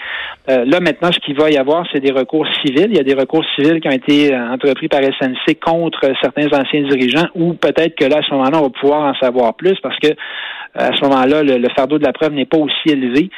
Euh, 0.49 0.65
là, 0.65 0.81
maintenant, 0.81 1.11
ce 1.13 1.19
qu'il 1.21 1.37
va 1.37 1.51
y 1.51 1.57
avoir, 1.57 1.87
c'est 1.93 2.01
des 2.01 2.13
recours 2.13 2.47
civils. 2.63 2.89
Il 2.91 2.97
y 2.97 3.01
a 3.01 3.05
des 3.05 3.15
recours 3.15 3.45
civils 3.55 3.81
qui 3.81 3.89
ont 3.89 3.93
été 3.93 4.35
euh, 4.35 4.53
entrepris 4.53 4.89
par 4.89 5.01
SNC 5.01 5.59
contre 5.63 6.01
certains 6.21 6.47
anciens 6.47 6.83
dirigeants 6.83 7.29
ou 7.35 7.55
peut-être 7.55 7.95
que 7.97 8.05
là, 8.05 8.19
à 8.19 8.23
ce 8.23 8.33
moment-là, 8.33 8.59
on 8.59 8.63
va 8.65 8.71
pouvoir 8.71 9.03
en 9.03 9.15
savoir 9.15 9.55
plus 9.55 9.79
parce 9.83 9.99
que 9.99 10.09
à 10.75 10.97
ce 10.97 11.05
moment-là, 11.05 11.43
le 11.43 11.69
fardeau 11.75 11.99
de 11.99 12.05
la 12.05 12.13
preuve 12.13 12.33
n'est 12.33 12.47
pas 12.47 12.59
aussi 12.59 12.89
élevé. 12.89 13.31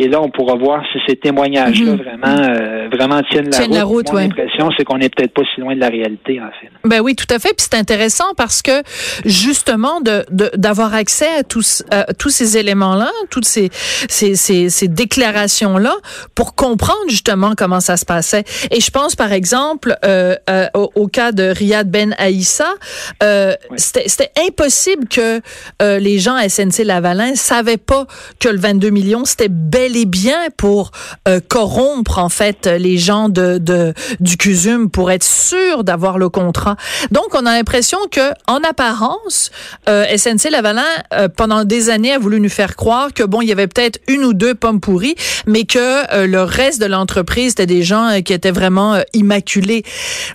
Et 0.00 0.06
là, 0.06 0.22
on 0.22 0.30
pourra 0.30 0.54
voir 0.54 0.84
si 0.92 0.98
ces 1.08 1.16
témoignages-là 1.16 1.90
mhm. 1.90 1.96
vraiment, 1.96 2.48
euh, 2.48 2.88
vraiment 2.88 3.20
tiennent 3.22 3.50
la 3.70 3.82
route. 3.82 4.12
Mon 4.12 4.18
impression, 4.18 4.70
c'est 4.76 4.84
qu'on 4.84 4.98
n'est 4.98 5.08
peut-être 5.08 5.34
pas 5.34 5.42
si 5.52 5.60
loin 5.60 5.74
de 5.74 5.80
la 5.80 5.88
réalité, 5.88 6.40
en 6.40 6.50
fait. 6.60 6.70
Ben 6.84 7.00
oui, 7.00 7.16
tout 7.16 7.26
à 7.34 7.40
fait. 7.40 7.48
Puis 7.48 7.66
c'est 7.68 7.74
intéressant 7.74 8.32
parce 8.36 8.62
que 8.62 8.82
justement, 9.24 10.00
de 10.00 10.24
d'avoir 10.56 10.94
accès 10.94 11.26
à 11.40 11.42
tous 11.42 11.82
tous 12.16 12.28
ces 12.28 12.56
éléments-là, 12.58 13.10
toutes 13.28 13.44
ces 13.44 13.70
ces, 13.72 14.36
ces, 14.36 14.70
ces 14.70 14.86
déclarations-là, 14.86 15.94
pour 16.36 16.54
comprendre 16.54 17.08
justement 17.08 17.54
comment 17.56 17.80
ça 17.80 17.96
se 17.96 18.04
passait. 18.04 18.44
Et 18.70 18.80
je 18.80 18.90
pense, 18.92 19.16
par 19.16 19.32
exemple, 19.32 19.96
euh, 20.04 20.36
euh 20.48 20.66
au, 20.74 21.08
cas 21.08 21.32
de 21.32 21.42
Riyad 21.42 21.90
Ben 21.90 22.14
Aïssa, 22.18 22.74
euh, 23.22 23.54
c'était 23.76 24.30
impossible 24.46 25.08
que 25.08 25.40
euh, 25.82 25.98
les 25.98 26.18
gens 26.18 26.34
à 26.34 26.48
SNC 26.48 26.77
Lavalin 26.84 27.34
savaient 27.34 27.76
pas 27.76 28.06
que 28.40 28.48
le 28.48 28.58
22 28.58 28.90
millions 28.90 29.24
c'était 29.24 29.48
bel 29.48 29.88
les 29.92 30.04
bien 30.04 30.48
pour 30.56 30.90
euh, 31.26 31.40
corrompre 31.46 32.18
en 32.18 32.28
fait 32.28 32.66
les 32.66 32.98
gens 32.98 33.28
de, 33.28 33.58
de 33.58 33.94
du 34.20 34.36
CUSUM 34.36 34.90
pour 34.90 35.10
être 35.10 35.24
sûr 35.24 35.84
d'avoir 35.84 36.18
le 36.18 36.28
contrat. 36.28 36.76
Donc 37.10 37.28
on 37.34 37.46
a 37.46 37.56
l'impression 37.56 37.98
que 38.10 38.32
en 38.46 38.58
apparence 38.68 39.50
euh, 39.88 40.04
SNC 40.16 40.50
Lavalin 40.50 40.82
euh, 41.14 41.28
pendant 41.28 41.64
des 41.64 41.90
années 41.90 42.12
a 42.12 42.18
voulu 42.18 42.40
nous 42.40 42.48
faire 42.48 42.76
croire 42.76 43.12
que 43.14 43.22
bon 43.22 43.40
il 43.40 43.48
y 43.48 43.52
avait 43.52 43.66
peut-être 43.66 44.00
une 44.08 44.24
ou 44.24 44.34
deux 44.34 44.54
pommes 44.54 44.80
pourries 44.80 45.14
mais 45.46 45.64
que 45.64 46.26
le 46.26 46.42
reste 46.42 46.80
de 46.80 46.86
l'entreprise 46.86 47.50
c'était 47.50 47.66
des 47.66 47.82
gens 47.82 48.20
qui 48.24 48.32
étaient 48.32 48.50
vraiment 48.50 49.00
immaculés. 49.14 49.84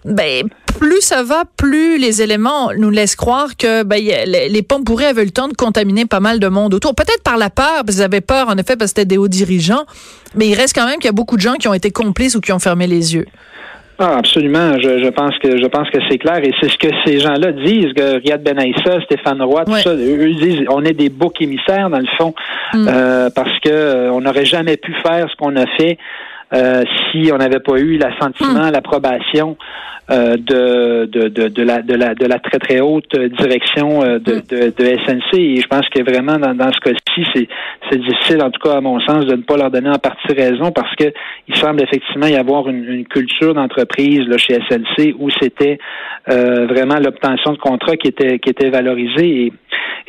Ben 0.06 0.50
plus 0.80 1.01
ça 1.01 1.24
va, 1.24 1.44
plus 1.58 1.98
les 1.98 2.22
éléments 2.22 2.72
nous 2.77 2.89
laissent 2.89 3.15
croire 3.15 3.56
que 3.58 3.84
ben, 3.84 4.00
les, 4.01 4.62
pommes 4.62 4.84
pourries 4.84 5.06
avaient 5.06 5.25
le 5.25 5.32
temps 5.32 5.48
de 5.48 5.53
contaminer 5.56 6.06
pas 6.06 6.20
mal 6.20 6.39
de 6.39 6.48
monde 6.48 6.74
autour. 6.74 6.96
Peut-être 6.96 7.24
par 7.24 7.38
la 7.38 7.50
peur, 7.50 7.84
parce 7.86 7.96
qu'ils 7.96 8.03
avaient 8.03 8.22
peur, 8.22 8.50
en 8.50 8.58
effet, 8.58 8.75
parce 8.75 8.92
que 8.94 9.00
c'était 9.01 9.06
des 9.06 9.18
hauts 9.18 9.27
dirigeants, 9.27 9.86
mais 10.36 10.48
il 10.48 10.56
reste 10.56 10.75
quand 10.75 10.86
même 10.86 10.96
qu'il 10.96 11.06
y 11.06 11.10
a 11.10 11.13
beaucoup 11.13 11.36
de 11.38 11.42
gens 11.42 11.53
qui 11.53 11.68
ont 11.68 11.74
été 11.74 11.92
complices 11.92 12.36
ou 12.36 12.42
qui 12.42 12.51
ont 12.51 12.60
fermé 12.60 12.88
les 12.88 13.15
yeux. 13.15 13.25
Ah, 14.00 14.18
absolument. 14.18 14.74
Je, 14.80 15.03
je 15.03 15.10
pense 15.10 15.38
que 15.38 15.56
je 15.62 15.68
pense 15.68 15.88
que 15.92 16.00
c'est 16.10 16.18
clair 16.18 16.39
et 16.44 16.51
c'est 16.60 16.68
ce 16.70 16.77
que 16.80 16.88
ces 17.06 17.20
gens-là 17.20 17.51
disent. 17.51 17.94
Que 17.96 18.18
Riyad 18.20 18.42
Benaïssa, 18.44 19.00
Stéphane 19.06 19.42
Roy, 19.44 19.65
tout 19.65 19.72
Ouais. 19.72 19.82
ça, 19.84 19.94
eux 19.94 20.34
disent 20.34 20.65
on 20.70 20.84
est 20.84 20.94
des 20.94 21.10
boucs 21.10 21.39
émissaires 21.42 21.89
dans 21.92 22.00
le 22.00 22.08
fond 22.18 22.34
Mm. 22.74 22.88
euh, 22.89 23.30
parce 23.36 23.60
que 23.60 23.70
euh, 23.70 24.12
on 24.12 24.22
n'aurait 24.22 24.46
jamais 24.46 24.77
pu 24.77 24.92
faire 25.06 25.27
ce 25.30 25.36
qu'on 25.36 25.56
a 25.56 25.68
fait 25.77 26.00
euh, 26.53 26.83
si 27.12 27.31
on 27.33 27.38
n'avait 27.38 27.60
pas 27.60 27.77
eu 27.79 27.98
l'assentiment, 27.98 28.69
l'approbation 28.69 29.57
euh, 30.12 30.36
de, 30.36 31.05
de, 31.05 31.29
de, 31.29 31.48
de 31.48 31.63
la, 31.63 31.81
de, 31.81 31.93
la, 31.93 32.13
de 32.13 32.25
la 32.25 32.38
très 32.38 32.60
très 32.60 32.81
haute 32.81 33.15
direction 33.15 34.03
euh, 34.03 34.19
de, 34.19 34.41
de, 34.50 34.74
de 34.77 34.98
SNC. 35.05 35.39
Et 35.39 35.62
je 35.62 35.67
pense 35.67 35.88
que 35.88 36.03
vraiment 36.03 36.38
dans, 36.38 36.53
dans 36.53 36.72
ce 36.74 36.79
cas-ci, 36.81 37.25
c'est, 37.33 37.48
c'est 37.89 38.00
difficile, 38.00 38.41
en 38.43 38.51
tout 38.51 38.60
cas 38.60 38.75
à 38.75 38.81
mon 38.81 39.00
sens, 39.00 39.25
de 39.25 39.36
ne 39.36 39.43
pas 39.43 39.55
leur 39.55 39.72
donner 39.72 39.89
en 39.89 40.00
partie 40.00 40.33
raison 40.33 40.72
parce 40.72 40.93
que 40.95 41.05
il 41.48 41.55
semble 41.55 41.81
effectivement 41.81 42.27
y 42.27 42.36
avoir 42.36 42.67
une, 42.67 42.83
une 42.83 43.05
culture 43.05 43.53
d'entreprise 43.53 44.27
là, 44.27 44.38
chez 44.38 44.55
SNC 44.69 45.15
où 45.19 45.29
c'était 45.41 45.77
euh, 46.29 46.67
vraiment 46.67 47.00
l'obtention 47.00 47.53
de 47.53 47.57
contrats 47.57 47.95
qui 47.95 48.10
était 48.10 48.39
qui 48.39 48.50
était 48.50 48.69
valorisée. 48.69 49.45
Et 49.45 49.53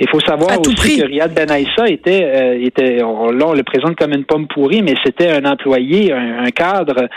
il 0.00 0.08
faut 0.08 0.20
savoir 0.20 0.58
aussi 0.60 0.74
prix. 0.74 0.98
que 0.98 1.06
Riyad 1.06 1.32
Benaïssa 1.34 1.86
était, 1.88 2.24
euh, 2.24 2.58
était 2.60 3.02
on, 3.02 3.30
là, 3.30 3.46
on 3.48 3.52
le 3.52 3.62
présente 3.62 3.96
comme 3.96 4.12
une 4.12 4.24
pomme 4.24 4.48
pourrie, 4.48 4.82
mais 4.82 4.94
c'était 5.04 5.30
un 5.30 5.44
employé, 5.44 6.12
un, 6.12 6.33
un 6.38 6.50
cadre 6.50 7.08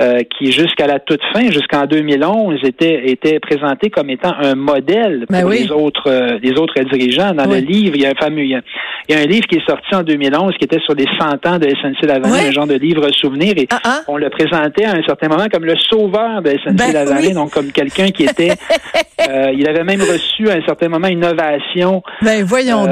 euh, 0.00 0.20
qui, 0.36 0.52
jusqu'à 0.52 0.86
la 0.86 0.98
toute 0.98 1.22
fin, 1.32 1.50
jusqu'en 1.50 1.86
2011, 1.86 2.60
était, 2.64 3.10
était 3.10 3.38
présenté 3.40 3.90
comme 3.90 4.10
étant 4.10 4.34
un 4.40 4.54
modèle 4.54 5.26
Ben 5.30 5.40
pour 5.42 5.50
oui. 5.50 5.64
les 5.64 5.70
autres 5.70 6.08
euh, 6.10 6.38
les 6.42 6.52
autres 6.58 6.78
dirigeants. 6.92 7.32
Dans 7.32 7.46
Oui. 7.48 7.60
le 7.60 7.66
livre, 7.66 7.96
il 7.96 8.02
y 8.02 8.06
a 8.06 8.10
un 8.10 8.14
fameux, 8.14 8.42
il 8.44 8.50
y 8.50 8.54
a, 8.54 8.60
il 9.08 9.14
y 9.14 9.18
a 9.18 9.22
un 9.22 9.26
livre 9.26 9.46
qui 9.46 9.56
est 9.56 9.66
sorti 9.66 9.94
en 9.94 10.02
2011 10.02 10.54
qui 10.58 10.64
était 10.64 10.80
sur 10.80 10.94
les 10.94 11.06
100 11.18 11.46
ans 11.46 11.58
de 11.58 11.68
SNC 11.68 12.06
Lavalin, 12.06 12.32
Ouais. 12.32 12.48
un 12.48 12.52
genre 12.52 12.66
de 12.66 12.74
livre 12.74 13.08
souvenir, 13.12 13.54
et 13.56 13.66
Ah, 13.70 13.80
ah. 13.84 14.00
on 14.08 14.16
le 14.16 14.30
présentait 14.30 14.84
à 14.84 14.92
un 14.92 15.02
certain 15.06 15.28
moment 15.28 15.46
comme 15.52 15.64
le 15.64 15.76
sauveur 15.76 16.42
de 16.42 16.50
SNC 16.50 16.74
Ben 16.76 17.16
oui. 17.20 17.32
donc 17.32 17.50
comme 17.52 17.70
quelqu'un 17.72 18.08
qui 18.10 18.24
était, 18.24 18.52
euh, 19.28 19.52
il 19.54 19.68
avait 19.68 19.84
même 19.84 20.00
reçu 20.00 20.48
à 20.50 20.54
un 20.54 20.62
certain 20.64 20.88
moment 20.88 21.08
une 21.08 21.24
ovation 21.24 22.02
Ben 22.22 22.44
voyons 22.44 22.82
donc. 22.82 22.90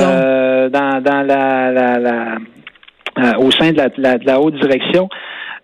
dans, 0.72 1.00
dans 1.02 1.22
la, 1.26 1.70
la, 1.72 1.98
la- 1.98 2.36
euh, 3.18 3.32
au 3.40 3.50
sein 3.50 3.72
de 3.72 3.76
la, 3.76 3.88
de 3.88 4.00
la- 4.00 4.18
de 4.18 4.26
la 4.26 4.40
haute 4.40 4.54
direction. 4.54 5.08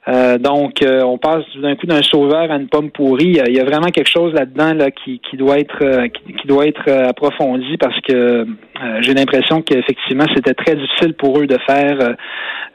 Euh, 0.09 0.38
donc, 0.38 0.83
euh, 0.83 1.03
on 1.03 1.19
passe 1.19 1.45
d'un 1.61 1.77
coup 1.77 1.87
d'un 1.87 2.00
sauveur 2.03 2.50
à 2.50 2.57
une 2.57 2.69
pomme 2.69 2.91
pourrie. 2.91 3.37
Il 3.47 3.55
y 3.55 3.61
a- 3.61 3.65
vraiment 3.65 3.88
quelque 3.88 4.09
chose 4.09 4.33
là-dedans 4.33 4.73
là, 4.73 4.91
qui, 4.91 5.21
qui 5.29 5.37
doit 5.37 5.59
être 5.59 5.83
euh, 5.83 6.09
qui, 6.09 6.33
qui 6.33 6.47
doit 6.47 6.67
être 6.67 6.81
euh, 6.88 7.09
approfondi 7.09 7.77
parce 7.77 8.00
que 8.00 8.47
euh, 8.82 8.99
j'ai 9.00 9.14
l'impression 9.14 9.62
qu'effectivement 9.62 10.26
c'était 10.35 10.54
très 10.54 10.76
difficile 10.76 11.14
pour 11.14 11.40
eux 11.40 11.47
de 11.47 11.58
faire 11.66 11.97
euh, 12.00 12.12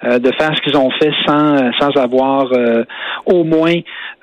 euh, 0.05 0.19
de 0.19 0.31
faire 0.37 0.51
ce 0.53 0.61
qu'ils 0.61 0.75
ont 0.75 0.89
fait 0.99 1.11
sans 1.25 1.71
sans 1.79 1.91
avoir 1.91 2.51
euh, 2.51 2.83
au 3.25 3.45
moins 3.45 3.75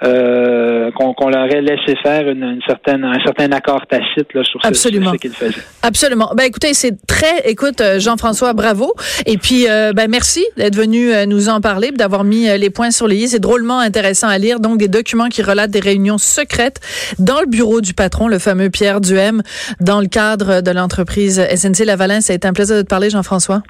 euh, 0.03 0.91
qu'on 0.93 1.29
leur 1.31 1.47
ait 1.47 1.63
laissé 1.63 1.97
faire 2.03 2.29
une, 2.29 2.43
une 2.43 2.61
certaine 2.67 3.03
un 3.03 3.19
certain 3.25 3.51
accord 3.53 3.87
tacite 3.87 4.35
là, 4.35 4.45
sur 4.45 4.61
ce, 4.63 4.69
Absolument. 4.69 5.13
sur 5.13 5.15
ce 5.15 5.19
qu'ils 5.19 5.33
faisaient. 5.33 5.63
Absolument. 5.83 6.33
Ben 6.37 6.45
écoutez, 6.45 6.75
c'est 6.75 6.95
très. 7.07 7.49
Écoute, 7.49 7.83
Jean-François, 7.99 8.53
bravo. 8.53 8.93
Et 9.25 9.39
puis, 9.39 9.67
ben 9.67 10.09
merci 10.11 10.45
d'être 10.57 10.77
venu 10.77 11.11
nous 11.27 11.49
en 11.49 11.61
parler, 11.61 11.93
d'avoir 11.93 12.25
mis 12.25 12.47
les 12.59 12.71
points 12.71 12.91
sur 12.91 13.07
les 13.09 13.17
i. 13.17 13.29
C'est 13.29 13.41
drôlement 13.41 13.79
intéressant 13.79 14.29
à 14.29 14.39
lire. 14.39 14.61
Donc, 14.61 14.79
des 14.79 14.89
documents 14.89 15.29
qui 15.29 15.43
relatent 15.43 15.71
des 15.71 15.81
réunions 15.81 16.19
secrètes 16.19 16.81
dans 17.19 17.41
le 17.41 17.47
bureau 17.47 17.81
du 17.81 17.95
patron, 17.95 18.29
le 18.29 18.39
fameux 18.39 18.71
Pierre 18.71 19.01
Duhem, 19.01 19.43
dans 19.81 20.01
le 20.01 20.09
cadre 20.09 20.61
de 20.61 20.71
l'entreprise 20.71 21.41
SNC 21.55 21.70
Lavalin. 21.79 22.21
Ça 22.21 22.33
a 22.33 22.37
été 22.37 22.47
un 22.47 22.53
plaisir 22.53 22.77
de 22.77 22.83
te 22.83 22.87
parler, 22.87 23.11
Jean-François. 23.11 23.63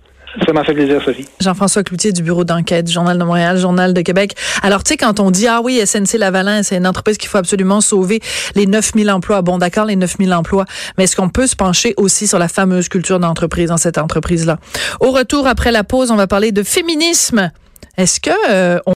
Ça 0.46 0.52
m'a 0.52 0.62
fait 0.62 0.74
plaisir, 0.74 1.02
Sophie. 1.04 1.26
Jean-François 1.40 1.82
Cloutier 1.82 2.12
du 2.12 2.22
bureau 2.22 2.44
d'enquête, 2.44 2.88
Journal 2.88 3.18
de 3.18 3.24
Montréal, 3.24 3.58
Journal 3.58 3.92
de 3.92 4.00
Québec. 4.00 4.36
Alors, 4.62 4.84
tu 4.84 4.90
sais, 4.90 4.96
quand 4.96 5.18
on 5.18 5.30
dit, 5.32 5.48
ah 5.48 5.60
oui, 5.62 5.84
SNC 5.84 6.18
Lavalin, 6.18 6.62
c'est 6.62 6.76
une 6.76 6.86
entreprise 6.86 7.18
qu'il 7.18 7.28
faut 7.28 7.38
absolument 7.38 7.80
sauver, 7.80 8.20
les 8.54 8.66
9000 8.66 9.10
emplois. 9.10 9.42
Bon, 9.42 9.58
d'accord, 9.58 9.86
les 9.86 9.96
9000 9.96 10.32
emplois. 10.32 10.66
Mais 10.96 11.04
est-ce 11.04 11.16
qu'on 11.16 11.28
peut 11.28 11.48
se 11.48 11.56
pencher 11.56 11.94
aussi 11.96 12.28
sur 12.28 12.38
la 12.38 12.48
fameuse 12.48 12.88
culture 12.88 13.18
d'entreprise 13.18 13.70
dans 13.70 13.76
cette 13.76 13.98
entreprise-là? 13.98 14.58
Au 15.00 15.10
retour, 15.10 15.48
après 15.48 15.72
la 15.72 15.82
pause, 15.82 16.12
on 16.12 16.16
va 16.16 16.28
parler 16.28 16.52
de 16.52 16.62
féminisme. 16.62 17.50
Est-ce 17.96 18.20
que, 18.20 18.30
euh, 18.50 18.78
on 18.86 18.88